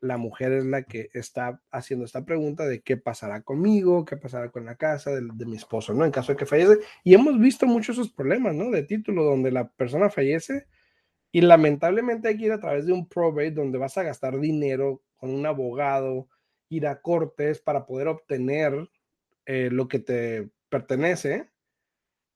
la 0.00 0.16
mujer 0.16 0.52
es 0.52 0.64
la 0.64 0.84
que 0.84 1.10
está 1.12 1.60
haciendo 1.70 2.04
esta 2.04 2.24
pregunta 2.24 2.66
de 2.66 2.80
qué 2.80 2.96
pasará 2.96 3.42
conmigo, 3.42 4.04
qué 4.04 4.16
pasará 4.16 4.50
con 4.50 4.64
la 4.64 4.76
casa 4.76 5.10
de, 5.10 5.46
mi 5.46 5.56
esposo, 5.56 5.92
¿no? 5.92 6.04
En 6.04 6.12
caso 6.12 6.32
de 6.32 6.38
que 6.38 6.46
fallece. 6.46 6.78
Y 7.02 7.14
hemos 7.14 7.38
visto 7.38 7.66
muchos 7.66 7.96
esos 7.96 8.12
problemas, 8.12 8.54
¿no? 8.54 8.70
De 8.70 8.84
título, 8.84 9.24
donde 9.24 9.50
la 9.50 9.68
persona 9.68 10.08
fallece 10.08 10.66
y 11.32 11.40
lamentablemente 11.42 12.28
hay 12.28 12.38
que 12.38 12.46
ir 12.46 12.52
a 12.52 12.60
través 12.60 12.86
de 12.86 12.92
un 12.92 13.08
probate 13.08 13.50
donde 13.50 13.78
vas 13.78 13.98
a 13.98 14.02
gastar 14.02 14.38
dinero 14.38 15.02
con 15.18 15.34
un 15.34 15.44
abogado, 15.44 16.28
ir 16.70 16.86
a 16.86 17.00
cortes 17.00 17.60
para 17.60 17.86
poder 17.86 18.08
obtener 18.08 18.88
eh, 19.46 19.68
lo 19.70 19.88
que 19.88 19.98
te 19.98 20.50
pertenece 20.68 21.50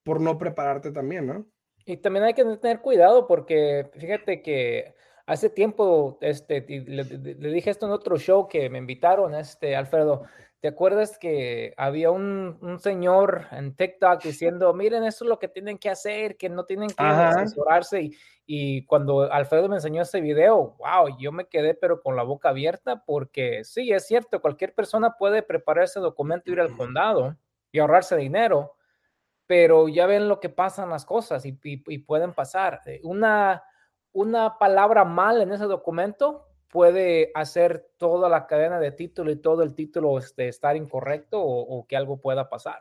por 0.04 0.20
no 0.20 0.38
prepararte 0.38 0.90
también, 0.90 1.26
¿no? 1.26 1.46
Y 1.84 1.96
también 1.96 2.24
hay 2.24 2.34
que 2.34 2.44
tener 2.56 2.80
cuidado 2.80 3.26
porque 3.26 3.90
fíjate 3.94 4.42
que 4.42 4.94
hace 5.26 5.50
tiempo, 5.50 6.18
este, 6.20 6.64
le, 6.68 7.04
dije 7.04 7.70
esto 7.70 7.86
en 7.86 7.92
otro 7.92 8.18
show 8.18 8.48
que 8.48 8.70
me 8.70 8.78
invitaron, 8.78 9.34
este, 9.34 9.74
Alfredo, 9.76 10.24
¿te 10.62 10.68
acuerdas 10.68 11.18
que 11.18 11.74
había 11.76 12.12
un, 12.12 12.56
un, 12.62 12.78
señor 12.78 13.48
en 13.50 13.74
TikTok 13.74 14.22
diciendo, 14.22 14.72
miren, 14.72 15.02
eso 15.02 15.24
es 15.24 15.28
lo 15.28 15.40
que 15.40 15.48
tienen 15.48 15.76
que 15.76 15.90
hacer, 15.90 16.36
que 16.36 16.48
no 16.48 16.64
tienen 16.64 16.88
que 16.88 17.02
asesorarse? 17.02 18.02
Y, 18.02 18.16
y, 18.46 18.86
cuando 18.86 19.30
Alfredo 19.30 19.68
me 19.68 19.74
enseñó 19.74 20.02
ese 20.02 20.20
video, 20.20 20.76
wow, 20.78 21.18
yo 21.18 21.32
me 21.32 21.48
quedé 21.48 21.74
pero 21.74 22.00
con 22.00 22.14
la 22.14 22.22
boca 22.22 22.50
abierta 22.50 23.02
porque 23.04 23.64
sí, 23.64 23.92
es 23.92 24.06
cierto, 24.06 24.40
cualquier 24.40 24.72
persona 24.72 25.16
puede 25.18 25.42
preparar 25.42 25.84
ese 25.84 25.98
documento, 25.98 26.52
ir 26.52 26.60
al 26.60 26.76
condado 26.76 27.36
y 27.72 27.80
ahorrarse 27.80 28.16
dinero 28.16 28.76
pero 29.52 29.86
ya 29.86 30.06
ven 30.06 30.28
lo 30.28 30.40
que 30.40 30.48
pasan 30.48 30.88
las 30.88 31.04
cosas 31.04 31.44
y, 31.44 31.52
pueden 31.98 32.32
pasar. 32.32 32.80
Eh, 32.86 33.00
una, 33.02 33.62
una 34.12 34.56
palabra 34.58 35.04
mal 35.04 35.42
en 35.42 35.52
ese 35.52 35.64
documento 35.64 36.46
puede 36.72 37.30
hacer 37.34 37.86
toda 37.98 38.30
la 38.30 38.46
cadena 38.46 38.80
de 38.80 38.92
título 38.92 39.30
y 39.30 39.36
todo 39.36 39.62
el 39.62 39.74
título 39.74 40.18
este, 40.18 40.48
estar 40.48 40.74
incorrecto 40.74 41.38
o, 41.38 41.86
que 41.86 41.96
algo 41.96 42.18
pueda 42.18 42.48
pasar. 42.48 42.80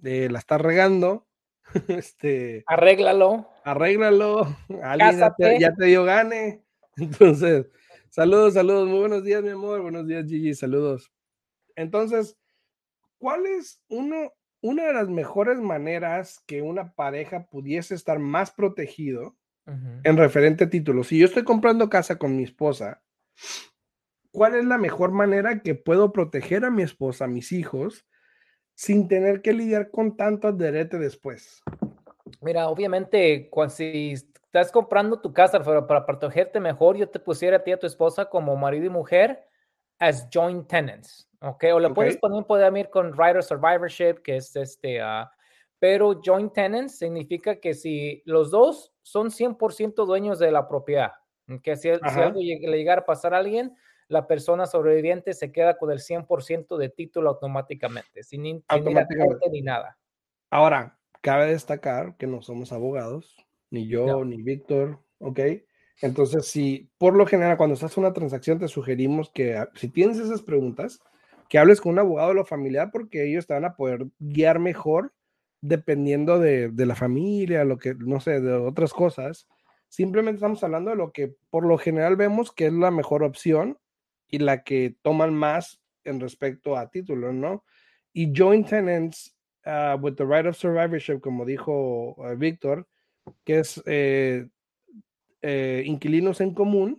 Eh, 0.03 0.29
la 0.29 0.39
estás 0.39 0.61
regando. 0.61 1.27
este, 1.87 2.63
arréglalo. 2.67 3.49
Arréglalo. 3.63 4.45
Alguien 4.83 5.19
ya 5.19 5.33
te, 5.33 5.59
ya 5.59 5.73
te 5.73 5.85
dio 5.85 6.03
gane. 6.03 6.63
Entonces, 6.97 7.65
Saludos, 8.13 8.53
saludos, 8.53 8.87
muy 8.87 8.99
buenos 8.99 9.23
días, 9.23 9.41
mi 9.41 9.49
amor. 9.49 9.81
Buenos 9.81 10.05
días, 10.05 10.27
Gigi, 10.27 10.53
saludos. 10.53 11.11
Entonces, 11.75 12.37
¿cuál 13.17 13.47
es 13.47 13.81
uno, 13.87 14.31
una 14.63 14.85
de 14.85 14.93
las 14.93 15.09
mejores 15.09 15.59
maneras 15.59 16.41
que 16.47 16.61
una 16.61 16.93
pareja 16.93 17.47
pudiese 17.47 17.93
estar 17.95 18.17
más 18.17 18.49
protegido 18.49 19.35
en 19.65 20.17
referente 20.17 20.63
a 20.63 20.69
títulos? 20.69 21.07
Si 21.07 21.19
yo 21.19 21.25
estoy 21.25 21.43
comprando 21.43 21.89
casa 21.89 22.17
con 22.17 22.37
mi 22.37 22.43
esposa, 22.43 23.03
¿cuál 24.31 24.55
es 24.55 24.63
la 24.63 24.77
mejor 24.77 25.11
manera 25.11 25.61
que 25.61 25.75
puedo 25.75 26.13
proteger 26.13 26.63
a 26.63 26.71
mi 26.71 26.81
esposa, 26.81 27.25
a 27.25 27.27
mis 27.27 27.51
hijos, 27.51 28.07
sin 28.73 29.09
tener 29.09 29.41
que 29.41 29.51
lidiar 29.51 29.91
con 29.91 30.15
tanto 30.15 30.47
adherete 30.47 30.97
después? 30.97 31.61
Mira, 32.39 32.69
obviamente, 32.69 33.49
cuando, 33.49 33.75
si 33.75 34.13
estás 34.13 34.71
comprando 34.71 35.19
tu 35.19 35.33
casa 35.33 35.61
pero 35.61 35.85
para 35.87 36.05
protegerte 36.05 36.61
mejor, 36.61 36.95
yo 36.95 37.09
te 37.09 37.19
pusiera 37.19 37.57
a 37.57 37.63
ti 37.65 37.71
y 37.71 37.73
a 37.73 37.79
tu 37.79 37.85
esposa 37.85 38.29
como 38.29 38.55
marido 38.55 38.85
y 38.85 38.89
mujer 38.89 39.45
as 40.03 40.27
joint 40.29 40.67
tenants, 40.67 41.29
¿ok? 41.39 41.63
O 41.73 41.79
le 41.79 41.89
puedes 41.91 42.17
poner 42.17 42.43
un 42.45 42.77
ir 42.77 42.89
con 42.89 43.13
Rider 43.13 43.41
Survivorship, 43.41 44.21
que 44.21 44.35
es 44.35 44.53
este, 44.55 45.01
uh, 45.01 45.25
pero 45.79 46.19
joint 46.21 46.53
tenants 46.53 46.97
significa 46.97 47.55
que 47.55 47.73
si 47.73 48.21
los 48.25 48.51
dos 48.51 48.93
son 49.01 49.29
100% 49.29 50.05
dueños 50.05 50.39
de 50.39 50.51
la 50.51 50.67
propiedad, 50.67 51.13
que 51.61 51.77
si, 51.77 51.89
si, 51.89 52.19
algo 52.19 52.41
le 52.41 52.77
llegara 52.77 53.01
a 53.01 53.05
pasar 53.05 53.33
a 53.33 53.37
alguien, 53.37 53.75
la 54.09 54.27
persona 54.27 54.65
sobreviviente 54.65 55.33
se 55.33 55.53
queda 55.53 55.77
con 55.77 55.89
el 55.89 55.99
100% 55.99 56.77
de 56.77 56.89
título 56.89 57.29
automáticamente, 57.29 58.23
sin, 58.23 58.43
sin 58.43 58.61
ni 59.51 59.61
nada. 59.61 59.97
Ahora, 60.49 60.99
cabe 61.21 61.47
destacar 61.47 62.17
que 62.17 62.27
no 62.27 62.41
somos 62.41 62.73
abogados, 62.73 63.37
ni 63.69 63.87
yo, 63.87 64.25
ni 64.25 64.41
Víctor, 64.41 64.99
¿ok? 65.19 65.39
Entonces, 66.01 66.47
si 66.47 66.89
por 66.97 67.15
lo 67.15 67.25
general 67.25 67.57
cuando 67.57 67.75
estás 67.75 67.97
una 67.97 68.13
transacción 68.13 68.59
te 68.59 68.67
sugerimos 68.67 69.29
que 69.31 69.63
si 69.75 69.89
tienes 69.89 70.17
esas 70.17 70.41
preguntas, 70.41 71.01
que 71.49 71.59
hables 71.59 71.81
con 71.81 71.93
un 71.93 71.99
abogado 71.99 72.29
de 72.29 72.35
la 72.35 72.45
familia 72.45 72.89
porque 72.91 73.25
ellos 73.29 73.47
te 73.47 73.53
van 73.53 73.65
a 73.65 73.75
poder 73.75 74.07
guiar 74.19 74.59
mejor 74.59 75.13
dependiendo 75.61 76.39
de, 76.39 76.69
de, 76.69 76.85
la 76.85 76.95
familia, 76.95 77.63
lo 77.63 77.77
que, 77.77 77.95
no 77.95 78.19
sé, 78.19 78.41
de 78.41 78.53
otras 78.53 78.91
cosas. 78.91 79.47
Simplemente 79.87 80.37
estamos 80.37 80.63
hablando 80.63 80.89
de 80.89 80.97
lo 80.97 81.11
que 81.11 81.35
por 81.49 81.65
lo 81.65 81.77
general 81.77 82.15
vemos 82.15 82.51
que 82.51 82.65
es 82.65 82.73
la 82.73 82.91
mejor 82.91 83.23
opción 83.23 83.77
y 84.27 84.39
la 84.39 84.63
que 84.63 84.97
toman 85.03 85.33
más 85.33 85.79
en 86.03 86.19
respecto 86.19 86.75
a 86.75 86.89
títulos, 86.89 87.33
¿no? 87.33 87.63
Y 88.13 88.33
joint 88.35 88.67
tenants 88.67 89.37
uh, 89.65 89.97
with 89.99 90.15
the 90.15 90.25
right 90.25 90.45
of 90.45 90.57
survivorship, 90.57 91.19
como 91.19 91.45
dijo 91.45 92.15
uh, 92.17 92.35
Víctor, 92.35 92.87
que 93.43 93.59
es 93.59 93.81
eh, 93.85 94.47
eh, 95.43 95.83
inquilinos 95.85 96.41
en 96.41 96.53
común 96.53 96.97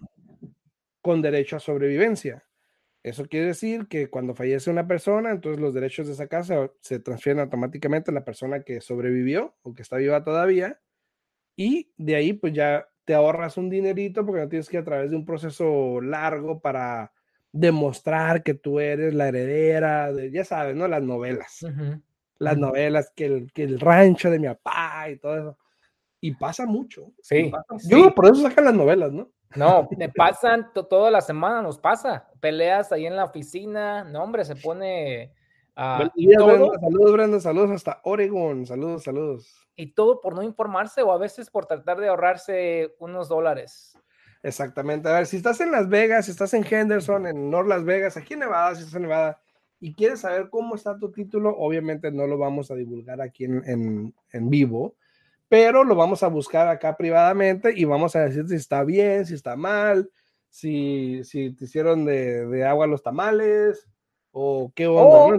con 1.01 1.23
derecho 1.23 1.57
a 1.57 1.61
sobrevivencia. 1.61 2.45
Eso 3.03 3.27
quiere 3.27 3.47
decir 3.47 3.87
que 3.89 4.09
cuando 4.09 4.35
fallece 4.35 4.71
una 4.71 4.87
persona, 4.87 5.31
entonces 5.31 5.61
los 5.61 5.75
derechos 5.75 6.07
de 6.07 6.13
esa 6.13 6.27
casa 6.27 6.71
se 6.81 7.01
transfieren 7.01 7.41
automáticamente 7.41 8.11
a 8.11 8.15
la 8.15 8.25
persona 8.25 8.63
que 8.63 8.81
sobrevivió 8.81 9.55
o 9.63 9.75
que 9.75 9.83
está 9.83 9.97
viva 9.97 10.25
todavía. 10.25 10.81
Y 11.57 11.91
de 11.97 12.17
ahí 12.17 12.33
pues 12.35 12.53
ya 12.53 12.87
te 13.05 13.15
ahorras 13.15 13.57
un 13.57 13.71
dinerito 13.71 14.25
porque 14.25 14.43
no 14.43 14.49
tienes 14.49 14.69
que 14.69 14.77
ir 14.77 14.83
a 14.83 14.87
través 14.87 15.11
de 15.11 15.17
un 15.17 15.25
proceso 15.25 16.01
largo 16.01 16.61
para 16.61 17.13
demostrar 17.53 18.43
que 18.43 18.55
tú 18.55 18.81
eres 18.81 19.15
la 19.15 19.29
heredera, 19.29 20.13
de, 20.13 20.31
ya 20.31 20.45
sabes, 20.45 20.75
¿no? 20.75 20.89
Las 20.89 21.03
novelas. 21.03 21.65
Las 22.39 22.59
novelas, 22.59 23.13
que 23.15 23.27
el, 23.27 23.53
que 23.53 23.63
el 23.63 23.81
rancho 23.81 24.31
de 24.31 24.39
mi 24.39 24.49
papá 24.49 25.09
y 25.11 25.17
todo 25.17 25.37
eso. 25.37 25.59
Y 26.25 26.33
pasa 26.33 26.65
mucho. 26.65 27.13
Sí. 27.21 27.53
Yo 27.87 28.15
por 28.15 28.25
eso 28.25 28.37
sacan 28.37 28.65
las 28.65 28.73
novelas, 28.73 29.13
¿no? 29.13 29.29
No, 29.57 29.87
me 29.95 30.09
pasan 30.09 30.73
toda 30.73 31.11
la 31.11 31.21
semana, 31.21 31.61
nos 31.61 31.79
pasa. 31.79 32.31
Peleas 32.41 32.91
ahí 32.93 33.05
en 33.05 33.15
la 33.15 33.27
oficina, 33.27 34.05
no, 34.05 34.23
hombre, 34.23 34.43
se 34.47 34.57
pone. 34.57 35.35
Uh, 35.77 36.09
saludos, 36.81 37.13
Brenda, 37.13 37.41
saludos 37.41 37.73
hasta 37.73 38.01
Oregon, 38.05 38.65
saludos, 38.65 39.03
saludos. 39.03 39.69
Y 39.77 39.93
todo 39.93 40.23
por 40.23 40.35
no 40.35 40.43
informarse 40.43 41.03
o 41.03 41.13
a 41.13 41.19
veces 41.19 41.51
por 41.51 41.67
tratar 41.67 42.01
de 42.01 42.09
ahorrarse 42.09 42.95
unos 43.01 43.29
dólares. 43.29 43.99
Exactamente. 44.43 45.11
A 45.11 45.13
ver, 45.13 45.27
si 45.27 45.37
estás 45.37 45.61
en 45.61 45.73
Las 45.73 45.91
Vegas, 45.91 46.25
si 46.25 46.31
estás 46.31 46.55
en 46.55 46.65
Henderson, 46.65 47.27
en 47.27 47.51
North 47.51 47.69
Las 47.69 47.85
Vegas, 47.85 48.17
aquí 48.17 48.33
en 48.33 48.41
Nevada, 48.41 48.75
si 48.75 48.81
estás 48.81 48.95
en 48.95 49.03
Nevada, 49.03 49.43
y 49.79 49.93
quieres 49.95 50.21
saber 50.21 50.49
cómo 50.49 50.75
está 50.75 50.99
tu 50.99 51.13
título, 51.13 51.55
obviamente 51.55 52.11
no 52.11 52.27
lo 52.27 52.39
vamos 52.39 52.71
a 52.71 52.75
divulgar 52.77 53.21
aquí 53.21 53.45
en, 53.45 53.63
en, 53.67 54.15
en 54.33 54.49
vivo 54.49 54.97
pero 55.49 55.85
lo 55.85 55.95
vamos 55.95 56.23
a 56.23 56.29
buscar 56.29 56.69
acá 56.69 56.97
privadamente 56.97 57.73
y 57.77 57.85
vamos 57.85 58.17
a 58.17 58.21
decir 58.21 58.49
si 58.49 58.57
está 58.57 58.85
bien, 58.85 59.27
si 59.27 59.35
está 59.35 59.57
mal, 59.57 60.11
si, 60.49 61.25
si 61.25 61.55
te 61.55 61.65
hicieron 61.65 62.05
de, 62.05 62.47
de 62.47 62.65
agua 62.65 62.87
los 62.87 63.03
tamales 63.03 63.89
o 64.33 64.73
qué 64.75 64.87
onda. 64.87 65.39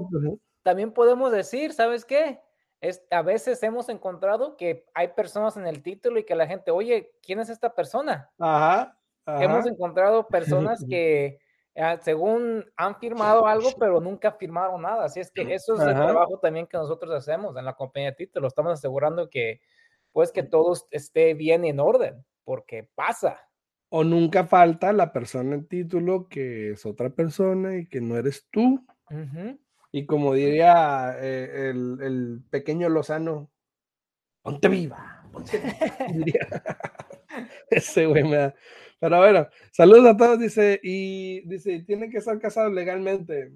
También 0.64 0.92
podemos 0.92 1.32
decir, 1.32 1.74
¿sabes 1.74 2.06
qué? 2.06 2.42
Es, 2.82 3.04
a 3.12 3.22
veces 3.22 3.62
hemos 3.64 3.90
encontrado 3.90 4.58
que 4.58 4.86
hay 4.94 5.10
personas 5.10 5.58
en 5.58 5.68
el 5.68 5.82
título 5.82 6.20
y 6.20 6.24
que 6.24 6.36
la 6.36 6.48
gente, 6.48 6.72
oye, 6.72 7.14
¿quién 7.22 7.40
es 7.40 7.50
esta 7.50 7.74
persona? 7.74 8.32
Ajá. 8.40 8.98
Hemos 9.26 9.66
encontrado 9.66 10.28
personas 10.28 10.84
que 10.88 11.40
ah, 11.76 11.98
según 12.02 12.66
han 12.76 12.96
firmado 12.98 13.48
algo, 13.48 13.70
pero 13.80 14.00
nunca 14.00 14.32
firmaron 14.32 14.82
nada. 14.82 15.06
Así 15.06 15.20
es 15.20 15.32
que 15.32 15.54
eso 15.54 15.76
es 15.76 15.82
el 15.82 15.94
trabajo 15.94 16.40
también 16.40 16.68
que 16.68 16.78
nosotros 16.78 17.12
hacemos 17.14 17.56
en 17.58 17.66
la 17.66 17.74
compañía 17.74 18.12
de 18.12 18.18
título. 18.18 18.48
Estamos 18.48 18.74
asegurando 18.74 19.30
que, 19.30 19.62
pues, 20.16 20.32
que 20.32 20.44
todo 20.44 20.74
esté 20.92 21.34
bien 21.34 21.66
en 21.66 21.82
orden, 21.82 22.26
porque 22.46 22.90
pasa. 22.96 23.38
O 23.90 24.06
nunca 24.06 24.46
falta 24.46 24.94
la 24.94 25.12
persona 25.12 25.56
en 25.56 25.68
título 25.68 26.30
que 26.30 26.72
es 26.72 26.86
otra 26.86 27.10
persona 27.10 27.76
y 27.76 27.90
que 27.90 28.00
no 28.00 28.16
eres 28.16 28.48
tú. 28.50 28.82
Y 29.92 30.06
como 30.06 30.34
diría 30.34 31.18
eh, 31.20 31.70
el, 31.70 31.98
el, 32.02 32.44
pequeño 32.50 32.88
Lozano, 32.88 33.52
ponte 34.42 34.70
viva. 34.70 35.28
Ponte 35.34 35.60
viva. 36.14 36.64
Ese 37.70 38.06
güey 38.06 38.24
me 38.24 38.38
da. 38.38 38.56
Pero 39.02 39.18
bueno, 39.18 39.50
saludos 39.74 40.06
a 40.06 40.16
todos, 40.16 40.40
dice, 40.40 40.80
y 40.82 41.46
dice, 41.46 41.84
tienen 41.84 42.10
que 42.10 42.20
estar 42.20 42.40
casados 42.40 42.72
legalmente. 42.72 43.52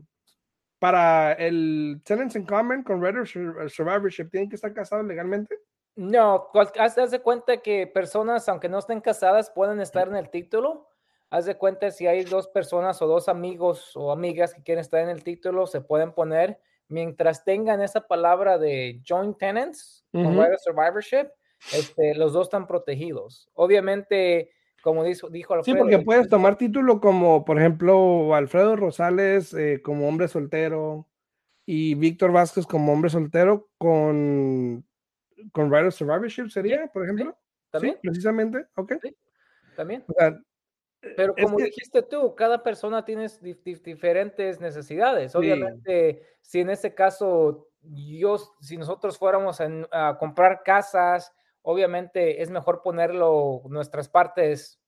Para 0.78 1.32
el 1.32 2.02
Tenants 2.04 2.36
in 2.36 2.46
Common 2.46 2.84
con 2.84 3.02
Red 3.02 3.26
Survivorship, 3.70 4.30
¿tienen 4.30 4.50
que 4.50 4.56
estar 4.56 4.74
casados 4.74 5.06
legalmente? 5.06 5.56
No, 6.00 6.48
haz 6.78 7.12
de 7.12 7.20
cuenta 7.20 7.58
que 7.58 7.86
personas, 7.86 8.48
aunque 8.48 8.70
no 8.70 8.80
estén 8.80 9.02
casadas, 9.02 9.52
pueden 9.52 9.82
estar 9.82 10.08
en 10.08 10.16
el 10.16 10.30
título. 10.30 10.88
Haz 11.30 11.46
de 11.46 11.58
cuenta 11.58 11.92
si 11.92 12.08
hay 12.08 12.24
dos 12.24 12.48
personas 12.48 13.02
o 13.02 13.08
dos 13.08 13.28
amigos 13.28 13.98
o 13.98 14.14
amigas 14.14 14.54
que 14.54 14.64
quieren 14.64 14.80
estar 14.80 15.02
en 15.02 15.10
el 15.10 15.26
título, 15.26 15.68
se 15.68 15.82
pueden 15.82 16.14
poner 16.14 16.62
mientras 16.88 17.44
tengan 17.44 17.82
esa 17.82 18.08
palabra 18.08 18.58
de 18.58 19.02
joint 19.06 19.38
tenants 19.38 20.06
con 20.14 20.38
survivorship, 20.64 21.28
este, 21.74 22.16
los 22.16 22.32
dos 22.32 22.48
están 22.48 22.66
protegidos. 22.66 23.50
Obviamente, 23.54 24.52
como 24.82 25.04
dijo, 25.04 25.30
dijo 25.30 25.54
Alfredo. 25.54 25.76
Sí, 25.76 25.80
porque 25.82 26.00
puedes 26.00 26.30
tomar 26.30 26.58
título 26.58 27.02
como, 27.02 27.44
por 27.44 27.60
ejemplo, 27.60 28.34
Alfredo 28.36 28.78
Rosales 28.78 29.54
eh, 29.54 29.82
como 29.84 30.08
hombre 30.08 30.30
soltero 30.30 31.10
y 31.66 31.96
Víctor 31.96 32.32
Vázquez 32.32 32.66
como 32.66 32.94
hombre 32.94 33.10
soltero 33.10 33.68
con, 33.78 34.86
con 35.52 35.72
Rider 35.72 35.92
Survivorship, 35.92 36.50
¿sería, 36.50 36.88
por 36.88 37.04
ejemplo? 37.04 37.38
¿También? 37.72 37.98
precisamente, 38.02 38.66
ok. 38.76 38.94
también. 39.76 40.04
pero 41.16 41.36
como 41.36 41.58
dijiste 41.58 42.02
tú, 42.02 42.36
cada 42.36 42.64
persona 42.64 43.06
tiene 43.06 43.28
diferentes 43.84 44.60
necesidades. 44.60 45.36
Obviamente, 45.36 46.24
si 46.42 46.62
en 46.62 46.72
este 46.72 46.96
caso, 46.96 47.68
yo, 47.82 48.38
si 48.60 48.78
nosotros 48.78 49.18
fuéramos 49.18 49.62
a 49.92 50.18
comprar 50.18 50.64
casas, 50.64 51.32
obviamente 51.62 52.42
es 52.42 52.50
mejor 52.50 52.82
ponerlo 52.82 53.62
nuestras 53.70 54.10
partes, 54.10 54.82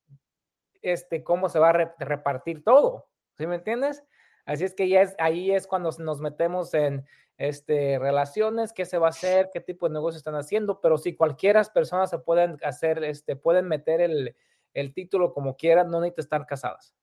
este, 0.82 1.24
cómo 1.24 1.50
se 1.50 1.60
va 1.60 1.70
a 1.70 1.94
repartir 2.00 2.64
todo, 2.64 3.08
¿sí 3.38 3.46
me 3.46 3.56
entiendes? 3.56 4.04
Así 4.46 4.64
es 4.64 4.74
que 4.74 4.90
ya 4.90 5.02
es, 5.02 5.16
ahí 5.20 5.52
es 5.52 5.68
cuando 5.68 5.92
nos 6.00 6.20
metemos 6.20 6.74
en 6.74 7.06
este, 7.38 7.98
relaciones, 8.00 8.74
qué 8.74 8.86
se 8.86 8.98
va 8.98 9.08
a 9.08 9.12
hacer, 9.12 9.50
qué 9.54 9.62
tipo 9.62 9.88
de 9.88 9.94
negocio 9.94 10.18
están 10.18 10.36
haciendo, 10.36 10.80
pero 10.82 10.98
si 10.98 11.16
cualquiera 11.16 11.64
personas 11.74 12.10
se 12.10 12.20
pueden 12.20 12.58
hacer, 12.64 13.04
este, 13.04 13.36
pueden 13.36 13.68
meter 13.68 14.02
el, 14.02 14.36
el 14.74 14.94
título 14.94 15.34
como 15.34 15.56
quieran, 15.56 15.90
no 15.90 16.02
necesitan 16.02 16.24
estar 16.24 16.46
casadas. 16.46 16.96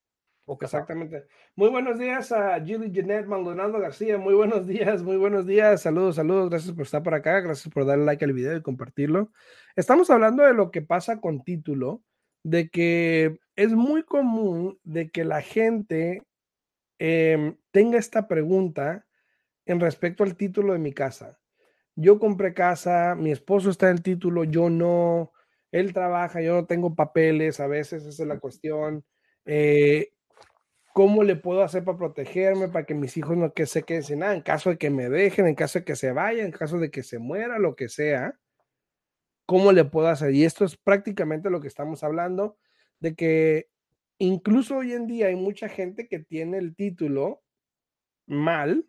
Exactamente. 0.61 1.27
Muy 1.57 1.69
buenos 1.69 1.99
días 1.99 2.33
a 2.33 2.59
Julie 2.61 2.91
Jeanette 2.91 3.27
Maldonado 3.27 3.79
García. 3.79 4.17
Muy 4.17 4.35
buenos 4.35 4.67
días, 4.67 5.03
muy 5.03 5.17
buenos 5.17 5.47
días. 5.47 5.83
Saludos, 5.83 6.17
saludos. 6.17 6.49
Gracias 6.49 6.75
por 6.75 6.85
estar 6.85 7.03
por 7.03 7.15
acá. 7.15 7.41
Gracias 7.41 7.73
por 7.73 7.85
darle 7.85 8.07
like 8.07 8.25
al 8.25 8.33
video 8.33 8.57
y 8.57 8.63
compartirlo. 8.63 9.31
Estamos 9.77 10.09
hablando 10.11 10.43
de 10.43 10.55
lo 10.55 10.71
que 10.71 10.81
pasa 10.81 11.21
con 11.21 11.45
título, 11.45 12.03
de 12.43 12.71
que 12.71 13.39
es 13.57 13.73
muy 13.73 14.05
común 14.05 14.79
de 14.85 15.11
que 15.11 15.25
la 15.25 15.43
gente 15.43 16.23
em, 16.99 17.59
tenga 17.71 17.99
esta 17.99 18.27
pregunta 18.27 19.07
en 19.69 19.81
respecto 19.81 20.25
al 20.25 20.35
título 20.35 20.73
de 20.73 20.79
mi 20.79 20.93
casa. 20.93 21.39
Yo 21.95 22.19
compré 22.19 22.55
casa, 22.55 23.15
mi 23.15 23.31
esposo 23.31 23.71
está 23.71 23.91
en 23.91 23.97
el 23.97 24.03
título, 24.03 24.45
yo 24.45 24.71
no, 24.71 25.33
él 25.71 25.93
trabaja, 25.93 26.41
yo 26.41 26.55
no 26.55 26.67
tengo 26.67 26.95
papeles, 26.95 27.61
a 27.61 27.67
veces 27.67 28.05
esa 28.05 28.23
es 28.23 28.29
la 28.29 28.41
cuestión. 28.41 29.05
Eh, 29.45 30.13
¿Cómo 30.95 31.23
le 31.23 31.37
puedo 31.37 31.63
hacer 31.63 31.85
para 31.85 31.99
protegerme, 31.99 32.69
para 32.69 32.87
que 32.87 32.95
mis 32.95 33.17
hijos 33.17 33.37
no 33.37 33.53
que 33.53 33.67
se 33.67 33.83
queden 33.83 34.03
sin 34.03 34.21
nada? 34.21 34.35
En 34.35 34.43
caso 34.43 34.71
de 34.71 34.79
que 34.79 34.91
me 34.91 35.09
dejen, 35.09 35.47
en 35.47 35.55
caso 35.55 35.81
de 35.81 35.85
que 35.85 35.97
se 35.97 36.13
vayan, 36.13 36.47
en 36.47 36.53
caso 36.53 36.79
de 36.79 36.91
que 36.91 37.03
se 37.03 37.19
muera, 37.19 37.59
lo 37.59 37.77
que 37.77 37.89
sea. 37.89 38.39
¿Cómo 39.47 39.73
le 39.73 39.85
puedo 39.85 40.09
hacer? 40.09 40.35
Y 40.35 40.45
esto 40.45 40.65
es 40.65 40.77
prácticamente 40.77 41.51
lo 41.51 41.61
que 41.61 41.69
estamos 41.69 42.03
hablando, 42.05 42.59
de 43.01 43.15
que 43.15 43.69
incluso 44.19 44.79
hoy 44.79 44.93
en 44.93 45.07
día 45.07 45.27
hay 45.27 45.37
mucha 45.37 45.69
gente 45.69 46.09
que 46.09 46.19
tiene 46.21 46.59
el 46.59 46.75
título 46.75 47.43
mal, 48.27 48.89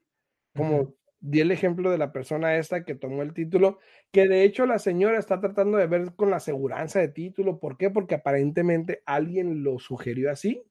como 0.56 0.96
di 1.22 1.42
el 1.42 1.52
ejemplo 1.52 1.92
de 1.92 1.98
la 1.98 2.12
persona 2.14 2.56
esta 2.58 2.86
que 2.86 2.96
tomó 2.96 3.22
el 3.24 3.34
título, 3.34 3.80
que 4.12 4.28
de 4.28 4.44
hecho 4.44 4.66
la 4.66 4.80
señora 4.80 5.20
está 5.20 5.40
tratando 5.42 5.78
de 5.78 5.88
ver 5.88 6.16
con 6.16 6.30
la 6.30 6.38
aseguranza 6.38 7.00
de 7.00 7.10
título. 7.10 7.60
¿Por 7.60 7.78
qué? 7.78 7.90
Porque 7.90 8.16
aparentemente 8.16 9.04
alguien 9.06 9.64
lo 9.64 9.80
sugirió 9.80 10.32
así 10.32 10.64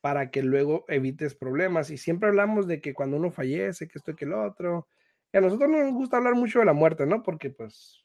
para 0.00 0.30
que 0.30 0.42
luego 0.42 0.84
evites 0.88 1.34
problemas. 1.34 1.90
Y 1.90 1.98
siempre 1.98 2.28
hablamos 2.28 2.66
de 2.66 2.80
que 2.80 2.94
cuando 2.94 3.16
uno 3.16 3.30
fallece, 3.30 3.88
que 3.88 3.98
esto 3.98 4.12
y 4.12 4.16
que 4.16 4.26
lo 4.26 4.42
otro, 4.44 4.88
a 5.32 5.40
nosotros 5.40 5.68
no 5.70 5.82
nos 5.82 5.92
gusta 5.92 6.16
hablar 6.16 6.34
mucho 6.34 6.60
de 6.60 6.64
la 6.64 6.72
muerte, 6.72 7.06
¿no? 7.06 7.22
Porque 7.22 7.50
pues 7.50 8.04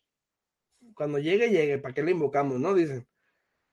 cuando 0.96 1.20
llegue, 1.20 1.50
llegue, 1.50 1.78
¿para 1.78 1.94
qué 1.94 2.04
le 2.04 2.12
invocamos, 2.12 2.60
no? 2.60 2.74
Dicen. 2.74 3.08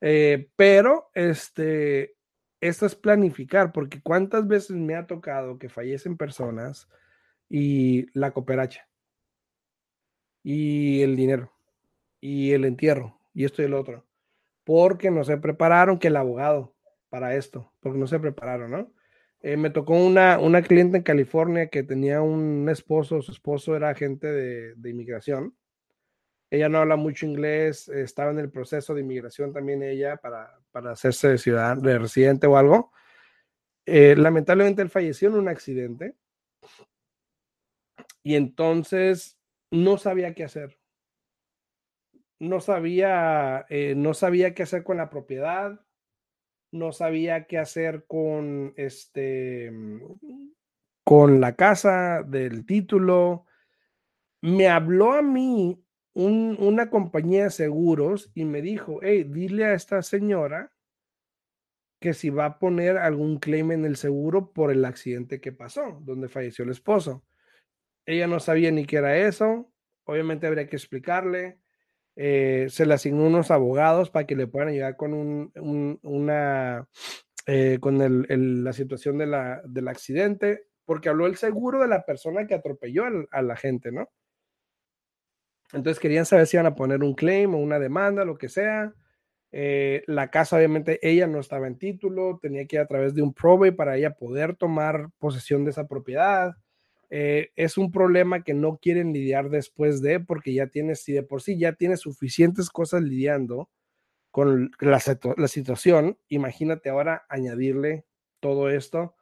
Eh, 0.00 0.50
pero, 0.56 1.10
este, 1.14 2.16
esto 2.60 2.86
es 2.86 2.94
planificar, 2.94 3.72
porque 3.72 4.00
cuántas 4.00 4.46
veces 4.46 4.76
me 4.76 4.94
ha 4.94 5.06
tocado 5.06 5.58
que 5.58 5.68
fallecen 5.68 6.16
personas 6.16 6.88
y 7.48 8.06
la 8.18 8.32
cooperacha, 8.32 8.88
y 10.42 11.02
el 11.02 11.16
dinero, 11.16 11.52
y 12.20 12.52
el 12.52 12.64
entierro, 12.64 13.17
y 13.38 13.44
esto 13.44 13.62
y 13.62 13.66
el 13.66 13.74
otro, 13.74 14.04
porque 14.64 15.12
no 15.12 15.22
se 15.22 15.36
prepararon, 15.36 16.00
que 16.00 16.08
el 16.08 16.16
abogado 16.16 16.74
para 17.08 17.36
esto, 17.36 17.72
porque 17.78 17.96
no 17.96 18.08
se 18.08 18.18
prepararon, 18.18 18.72
¿no? 18.72 18.92
Eh, 19.42 19.56
me 19.56 19.70
tocó 19.70 19.94
una, 19.94 20.40
una 20.40 20.60
cliente 20.60 20.96
en 20.96 21.04
California 21.04 21.68
que 21.68 21.84
tenía 21.84 22.20
un 22.20 22.68
esposo, 22.68 23.22
su 23.22 23.30
esposo 23.30 23.76
era 23.76 23.90
agente 23.90 24.26
de, 24.26 24.74
de 24.74 24.90
inmigración. 24.90 25.56
Ella 26.50 26.68
no 26.68 26.78
habla 26.78 26.96
mucho 26.96 27.26
inglés, 27.26 27.88
estaba 27.88 28.32
en 28.32 28.40
el 28.40 28.50
proceso 28.50 28.92
de 28.92 29.02
inmigración 29.02 29.52
también 29.52 29.84
ella 29.84 30.16
para, 30.16 30.58
para 30.72 30.90
hacerse 30.90 31.38
ciudadano, 31.38 31.82
de 31.82 31.96
residente 31.96 32.48
o 32.48 32.56
algo. 32.56 32.90
Eh, 33.86 34.16
lamentablemente 34.16 34.82
él 34.82 34.90
falleció 34.90 35.28
en 35.28 35.36
un 35.36 35.48
accidente 35.48 36.16
y 38.24 38.34
entonces 38.34 39.38
no 39.70 39.96
sabía 39.96 40.34
qué 40.34 40.42
hacer. 40.42 40.77
No 42.40 42.60
sabía, 42.60 43.66
eh, 43.68 43.94
no 43.96 44.14
sabía 44.14 44.54
qué 44.54 44.62
hacer 44.62 44.84
con 44.84 44.96
la 44.96 45.10
propiedad, 45.10 45.80
no 46.70 46.92
sabía 46.92 47.46
qué 47.46 47.58
hacer 47.58 48.04
con 48.06 48.74
este, 48.76 49.72
con 51.04 51.40
la 51.40 51.56
casa 51.56 52.22
del 52.22 52.66
título. 52.66 53.46
Me 54.40 54.68
habló 54.68 55.12
a 55.12 55.22
mí 55.22 55.82
una 56.14 56.90
compañía 56.90 57.44
de 57.44 57.50
seguros 57.50 58.30
y 58.34 58.44
me 58.44 58.60
dijo, 58.60 59.00
hey, 59.02 59.24
dile 59.24 59.66
a 59.66 59.74
esta 59.74 60.02
señora 60.02 60.72
que 62.00 62.14
si 62.14 62.30
va 62.30 62.44
a 62.46 62.58
poner 62.58 62.96
algún 62.96 63.38
claim 63.38 63.72
en 63.72 63.84
el 63.84 63.96
seguro 63.96 64.52
por 64.52 64.70
el 64.70 64.84
accidente 64.84 65.40
que 65.40 65.52
pasó, 65.52 66.00
donde 66.02 66.28
falleció 66.28 66.64
el 66.64 66.70
esposo. 66.70 67.24
Ella 68.06 68.26
no 68.26 68.40
sabía 68.40 68.70
ni 68.70 68.84
qué 68.84 68.96
era 68.96 69.16
eso, 69.16 69.72
obviamente 70.04 70.46
habría 70.46 70.68
que 70.68 70.76
explicarle. 70.76 71.60
Eh, 72.20 72.66
se 72.68 72.84
le 72.84 72.94
asignó 72.94 73.26
unos 73.28 73.52
abogados 73.52 74.10
para 74.10 74.26
que 74.26 74.34
le 74.34 74.48
puedan 74.48 74.70
ayudar 74.70 74.96
con 74.96 75.14
un, 75.14 76.00
una, 76.02 76.88
eh, 77.46 77.78
con 77.80 77.96
la 78.64 78.72
situación 78.72 79.18
del 79.18 79.88
accidente, 79.88 80.66
porque 80.84 81.10
habló 81.10 81.26
el 81.26 81.36
seguro 81.36 81.80
de 81.80 81.86
la 81.86 82.04
persona 82.04 82.48
que 82.48 82.54
atropelló 82.54 83.04
a 83.30 83.42
la 83.42 83.54
gente, 83.54 83.92
¿no? 83.92 84.08
Entonces 85.72 86.00
querían 86.00 86.26
saber 86.26 86.48
si 86.48 86.56
iban 86.56 86.66
a 86.66 86.74
poner 86.74 87.04
un 87.04 87.14
claim 87.14 87.54
o 87.54 87.58
una 87.58 87.78
demanda, 87.78 88.24
lo 88.24 88.36
que 88.36 88.48
sea. 88.48 88.92
Eh, 89.52 90.02
la 90.08 90.28
casa, 90.28 90.56
obviamente, 90.56 90.98
ella 91.08 91.28
no 91.28 91.38
estaba 91.38 91.68
en 91.68 91.78
título, 91.78 92.40
tenía 92.42 92.66
que 92.66 92.76
ir 92.76 92.82
a 92.82 92.88
través 92.88 93.14
de 93.14 93.22
un 93.22 93.32
probate 93.32 93.72
para 93.72 93.96
ella 93.96 94.16
poder 94.16 94.56
tomar 94.56 95.10
posesión 95.18 95.64
de 95.64 95.70
esa 95.70 95.86
propiedad. 95.86 96.56
Eh, 97.10 97.52
es 97.56 97.78
un 97.78 97.90
problema 97.90 98.42
que 98.42 98.54
no 98.54 98.78
quieren 98.78 99.12
lidiar 99.12 99.48
después 99.48 100.02
de, 100.02 100.20
porque 100.20 100.52
ya 100.52 100.66
tienes, 100.66 101.02
si 101.02 101.12
de 101.12 101.22
por 101.22 101.40
sí 101.42 101.58
ya 101.58 101.72
tienes 101.72 102.00
suficientes 102.00 102.68
cosas 102.68 103.02
lidiando 103.02 103.70
con 104.30 104.70
la, 104.80 105.00
la 105.36 105.48
situación, 105.48 106.18
imagínate 106.28 106.90
ahora 106.90 107.24
añadirle 107.30 108.04
todo 108.40 108.68
esto, 108.68 109.14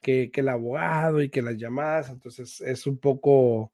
que, 0.00 0.30
que, 0.30 0.40
el 0.40 0.48
abogado 0.48 1.22
y 1.22 1.30
que 1.30 1.42
las 1.42 1.56
llamadas, 1.56 2.10
entonces 2.10 2.60
es 2.62 2.86
un 2.86 2.98
poco, 2.98 3.72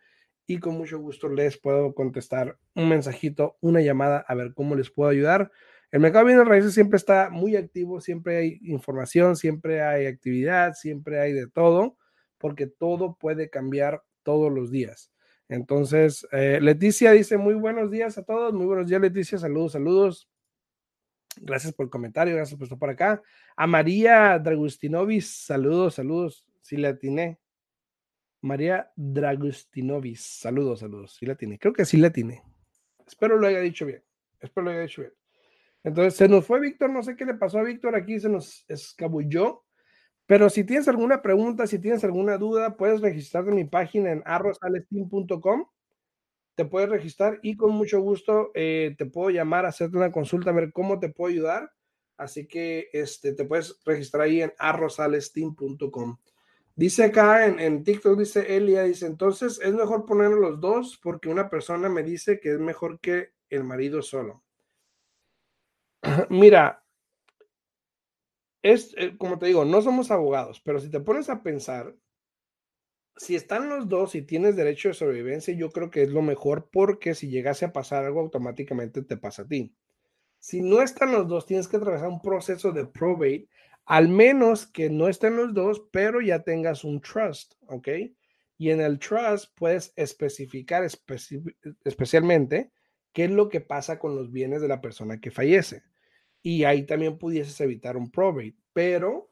y 0.46 0.58
con 0.58 0.76
mucho 0.76 0.98
gusto 0.98 1.28
les 1.28 1.58
puedo 1.58 1.94
contestar 1.94 2.58
un 2.74 2.88
mensajito, 2.88 3.56
una 3.60 3.80
llamada, 3.80 4.24
a 4.26 4.34
ver 4.34 4.52
cómo 4.54 4.74
les 4.74 4.90
puedo 4.90 5.10
ayudar. 5.10 5.50
El 5.90 6.00
mercado 6.00 6.26
de 6.26 6.32
bienes 6.32 6.48
raíces 6.48 6.74
siempre 6.74 6.96
está 6.96 7.30
muy 7.30 7.56
activo, 7.56 8.00
siempre 8.00 8.36
hay 8.36 8.58
información, 8.62 9.36
siempre 9.36 9.82
hay 9.82 10.06
actividad, 10.06 10.74
siempre 10.74 11.20
hay 11.20 11.32
de 11.32 11.46
todo, 11.46 11.96
porque 12.38 12.66
todo 12.66 13.16
puede 13.16 13.48
cambiar 13.48 14.02
todos 14.22 14.52
los 14.52 14.70
días. 14.70 15.12
Entonces, 15.48 16.26
eh, 16.32 16.58
Leticia 16.60 17.12
dice 17.12 17.36
muy 17.36 17.54
buenos 17.54 17.90
días 17.90 18.18
a 18.18 18.24
todos, 18.24 18.52
muy 18.52 18.66
buenos 18.66 18.88
días 18.88 19.00
Leticia, 19.00 19.38
saludos, 19.38 19.72
saludos. 19.72 20.28
Gracias 21.40 21.72
por 21.72 21.84
el 21.84 21.90
comentario, 21.90 22.36
gracias 22.36 22.58
por 22.58 22.64
estar 22.64 22.78
por 22.78 22.90
acá. 22.90 23.22
A 23.56 23.66
María 23.66 24.38
Dragustinovis, 24.38 25.28
saludos, 25.46 25.94
saludos, 25.94 26.46
si 26.60 26.76
la 26.76 26.90
atiné. 26.90 27.38
María 28.40 28.90
Dragustinovis, 28.96 30.20
saludos, 30.20 30.80
saludos, 30.80 31.14
si 31.14 31.26
la 31.26 31.34
tiene. 31.34 31.58
Creo 31.58 31.72
que 31.72 31.84
sí 31.84 31.96
la 31.96 32.10
tiene. 32.10 32.42
Espero 33.06 33.38
lo 33.38 33.46
haya 33.46 33.60
dicho 33.60 33.86
bien, 33.86 34.02
espero 34.40 34.66
lo 34.66 34.70
haya 34.70 34.80
dicho 34.82 35.02
bien. 35.02 35.14
Entonces 35.82 36.14
se 36.14 36.28
nos 36.28 36.46
fue 36.46 36.60
Víctor, 36.60 36.90
no 36.90 37.02
sé 37.02 37.16
qué 37.16 37.26
le 37.26 37.34
pasó 37.34 37.58
a 37.58 37.62
Víctor, 37.62 37.94
aquí 37.94 38.18
se 38.18 38.28
nos 38.28 38.64
escabulló. 38.68 39.64
Pero 40.26 40.48
si 40.48 40.64
tienes 40.64 40.88
alguna 40.88 41.20
pregunta, 41.20 41.66
si 41.66 41.78
tienes 41.78 42.02
alguna 42.04 42.38
duda, 42.38 42.76
puedes 42.76 43.02
registrarte 43.02 43.50
en 43.50 43.56
mi 43.56 43.64
página 43.64 44.10
en 44.10 44.22
arrosalestin.com. 44.24 45.66
Te 46.54 46.64
puedes 46.64 46.88
registrar 46.88 47.40
y 47.42 47.56
con 47.56 47.72
mucho 47.72 48.00
gusto 48.00 48.50
eh, 48.54 48.94
te 48.96 49.06
puedo 49.06 49.30
llamar, 49.30 49.66
hacerte 49.66 49.96
una 49.96 50.12
consulta, 50.12 50.52
ver 50.52 50.72
cómo 50.72 50.98
te 51.00 51.08
puedo 51.08 51.32
ayudar. 51.32 51.72
Así 52.16 52.46
que 52.46 52.90
este, 52.92 53.32
te 53.32 53.44
puedes 53.44 53.80
registrar 53.84 54.22
ahí 54.22 54.42
en 54.42 54.52
arrosalestin.com. 54.58 56.18
Dice 56.76 57.04
acá 57.04 57.46
en, 57.46 57.58
en, 57.60 57.84
TikTok, 57.84 58.18
dice 58.18 58.56
Elia, 58.56 58.82
dice, 58.82 59.06
entonces 59.06 59.60
es 59.62 59.74
mejor 59.74 60.06
poner 60.06 60.30
los 60.30 60.60
dos 60.60 60.98
porque 61.02 61.28
una 61.28 61.48
persona 61.48 61.88
me 61.88 62.02
dice 62.02 62.40
que 62.40 62.52
es 62.52 62.58
mejor 62.58 63.00
que 63.00 63.32
el 63.48 63.64
marido 63.64 64.02
solo. 64.02 64.44
Mira, 66.30 66.84
es, 68.62 68.94
eh, 68.96 69.16
como 69.18 69.38
te 69.38 69.46
digo, 69.46 69.64
no 69.64 69.82
somos 69.82 70.10
abogados, 70.10 70.60
pero 70.64 70.80
si 70.80 70.90
te 70.90 71.00
pones 71.00 71.28
a 71.28 71.42
pensar, 71.42 71.94
si 73.16 73.36
están 73.36 73.68
los 73.68 73.88
dos 73.88 74.14
y 74.14 74.22
tienes 74.22 74.56
derecho 74.56 74.88
de 74.88 74.94
sobrevivencia, 74.94 75.54
yo 75.54 75.70
creo 75.70 75.90
que 75.90 76.02
es 76.02 76.10
lo 76.10 76.22
mejor 76.22 76.68
porque 76.70 77.14
si 77.14 77.28
llegase 77.28 77.64
a 77.64 77.72
pasar 77.72 78.04
algo, 78.04 78.20
automáticamente 78.20 79.02
te 79.02 79.16
pasa 79.16 79.42
a 79.42 79.48
ti. 79.48 79.74
Si 80.38 80.60
no 80.60 80.82
están 80.82 81.12
los 81.12 81.28
dos, 81.28 81.46
tienes 81.46 81.68
que 81.68 81.76
atravesar 81.76 82.08
un 82.08 82.20
proceso 82.20 82.72
de 82.72 82.86
probate, 82.86 83.48
al 83.86 84.08
menos 84.08 84.66
que 84.66 84.90
no 84.90 85.08
estén 85.08 85.36
los 85.36 85.54
dos, 85.54 85.82
pero 85.90 86.20
ya 86.20 86.42
tengas 86.42 86.84
un 86.84 87.00
trust, 87.00 87.54
¿ok? 87.68 87.88
Y 88.58 88.70
en 88.70 88.80
el 88.80 88.98
trust 88.98 89.52
puedes 89.56 89.92
especificar 89.96 90.86
especialmente 91.84 92.72
qué 93.12 93.24
es 93.24 93.30
lo 93.30 93.48
que 93.48 93.60
pasa 93.60 93.98
con 93.98 94.16
los 94.16 94.30
bienes 94.32 94.60
de 94.60 94.68
la 94.68 94.80
persona 94.80 95.20
que 95.20 95.30
fallece 95.30 95.82
y 96.44 96.64
ahí 96.64 96.84
también 96.84 97.18
pudieses 97.18 97.58
evitar 97.62 97.96
un 97.96 98.10
probate, 98.10 98.54
pero 98.74 99.30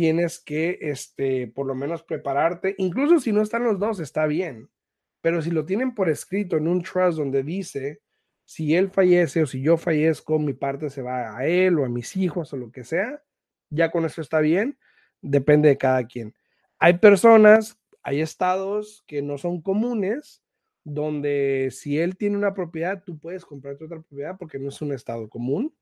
tienes 0.00 0.40
que, 0.40 0.78
este, 0.80 1.48
por 1.48 1.66
lo 1.66 1.74
menos 1.74 2.02
prepararte, 2.02 2.74
incluso 2.78 3.20
si 3.20 3.32
no 3.32 3.42
están 3.42 3.64
los 3.64 3.78
dos, 3.78 4.00
está 4.00 4.24
bien, 4.24 4.70
pero 5.20 5.42
si 5.42 5.50
lo 5.50 5.66
tienen 5.66 5.94
por 5.94 6.08
escrito 6.08 6.56
en 6.56 6.68
un 6.68 6.80
trust 6.80 7.18
donde 7.18 7.42
dice, 7.42 8.00
si 8.46 8.74
él 8.74 8.88
fallece 8.88 9.42
o 9.42 9.46
si 9.46 9.60
yo 9.60 9.76
fallezco, 9.76 10.38
mi 10.38 10.54
parte 10.54 10.88
se 10.88 11.02
va 11.02 11.36
a 11.36 11.44
él 11.44 11.78
o 11.78 11.84
a 11.84 11.90
mis 11.90 12.16
hijos 12.16 12.50
o 12.54 12.56
lo 12.56 12.72
que 12.72 12.82
sea, 12.82 13.22
ya 13.68 13.90
con 13.90 14.06
eso 14.06 14.22
está 14.22 14.40
bien, 14.40 14.78
depende 15.20 15.68
de 15.68 15.76
cada 15.76 16.06
quien. 16.06 16.34
Hay 16.78 16.96
personas, 16.96 17.78
hay 18.02 18.22
estados 18.22 19.04
que 19.06 19.20
no 19.20 19.36
son 19.36 19.60
comunes, 19.60 20.42
donde 20.82 21.68
si 21.72 21.98
él 21.98 22.16
tiene 22.16 22.38
una 22.38 22.54
propiedad, 22.54 23.02
tú 23.04 23.18
puedes 23.18 23.44
comprarte 23.44 23.84
otra 23.84 24.00
propiedad 24.00 24.38
porque 24.38 24.58
no 24.58 24.70
es 24.70 24.80
un 24.80 24.94
estado 24.94 25.28
común 25.28 25.74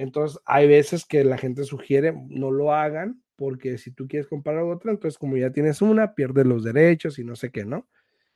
entonces, 0.00 0.40
hay 0.46 0.66
veces 0.66 1.04
que 1.04 1.24
la 1.24 1.36
gente 1.36 1.64
sugiere 1.64 2.14
no 2.30 2.50
lo 2.50 2.72
hagan 2.72 3.22
porque 3.40 3.78
si 3.78 3.90
tú 3.90 4.06
quieres 4.06 4.28
comprar 4.28 4.58
otra, 4.58 4.90
entonces 4.90 5.16
como 5.16 5.34
ya 5.38 5.50
tienes 5.50 5.80
una, 5.80 6.14
pierdes 6.14 6.44
los 6.44 6.62
derechos 6.62 7.18
y 7.18 7.24
no 7.24 7.36
sé 7.36 7.50
qué, 7.50 7.64
¿no? 7.64 7.88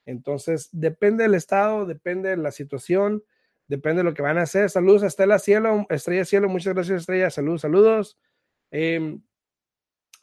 Entonces, 0.06 0.70
depende 0.72 1.24
del 1.24 1.34
estado, 1.34 1.84
depende 1.84 2.30
de 2.30 2.38
la 2.38 2.50
situación, 2.50 3.22
depende 3.68 3.98
de 3.98 4.04
lo 4.04 4.14
que 4.14 4.22
van 4.22 4.38
a 4.38 4.42
hacer. 4.44 4.70
Saludos 4.70 5.02
Estela 5.02 5.38
Cielo, 5.38 5.84
Estrella 5.90 6.24
Cielo, 6.24 6.48
muchas 6.48 6.72
gracias 6.72 7.02
Estrella, 7.02 7.28
saludos, 7.28 7.60
saludos. 7.60 8.18
Em, 8.70 9.20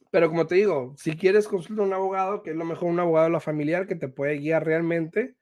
pero 0.10 0.30
como 0.30 0.48
te 0.48 0.56
digo, 0.56 0.96
si 0.98 1.16
quieres 1.16 1.48
consultar 1.48 1.84
a 1.84 1.88
un 1.88 1.94
abogado, 1.94 2.42
que 2.42 2.50
es 2.50 2.56
lo 2.56 2.66
mejor 2.66 2.90
un 2.90 3.00
abogado 3.00 3.28
de 3.28 3.34
la 3.34 3.40
familiar 3.40 3.86
que 3.86 3.94
te 3.96 4.08
puede 4.08 4.40
guiar 4.40 4.66
realmente 4.66 5.36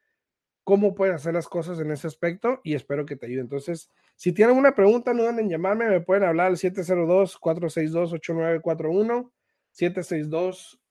cómo 0.70 0.94
puedes 0.94 1.16
hacer 1.16 1.34
las 1.34 1.48
cosas 1.48 1.80
en 1.80 1.90
ese 1.90 2.06
aspecto 2.06 2.62
y 2.64 2.76
espero 2.76 3.04
que 3.04 3.16
te 3.16 3.26
ayude. 3.26 3.42
Entonces, 3.42 3.90
si 4.16 4.34
tienen 4.34 4.52
alguna 4.52 4.76
pregunta, 4.76 5.16
no 5.16 5.24
duden 5.24 5.40
en 5.40 5.50
llamarme, 5.50 5.90
me 5.90 6.00
pueden 6.00 6.26
hablar 6.26 6.46
al 6.46 6.58
702-462-8941, 6.58 9.32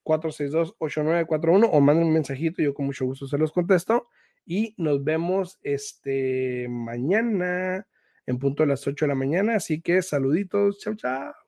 762-462-8941 0.05 1.69
o 1.71 1.81
manden 1.81 2.09
un 2.09 2.13
mensajito, 2.13 2.61
yo 2.61 2.75
con 2.75 2.87
mucho 2.87 3.05
gusto 3.05 3.29
se 3.29 3.39
los 3.39 3.53
contesto 3.53 4.09
y 4.45 4.75
nos 4.79 5.05
vemos 5.05 5.61
este 5.63 6.67
mañana 6.69 7.87
en 8.27 8.39
punto 8.41 8.65
de 8.65 8.71
las 8.71 8.85
8 8.85 9.05
de 9.05 9.09
la 9.09 9.15
mañana, 9.15 9.55
así 9.55 9.81
que 9.81 10.03
saluditos, 10.03 10.81
chao, 10.81 10.97
chao. 10.97 11.48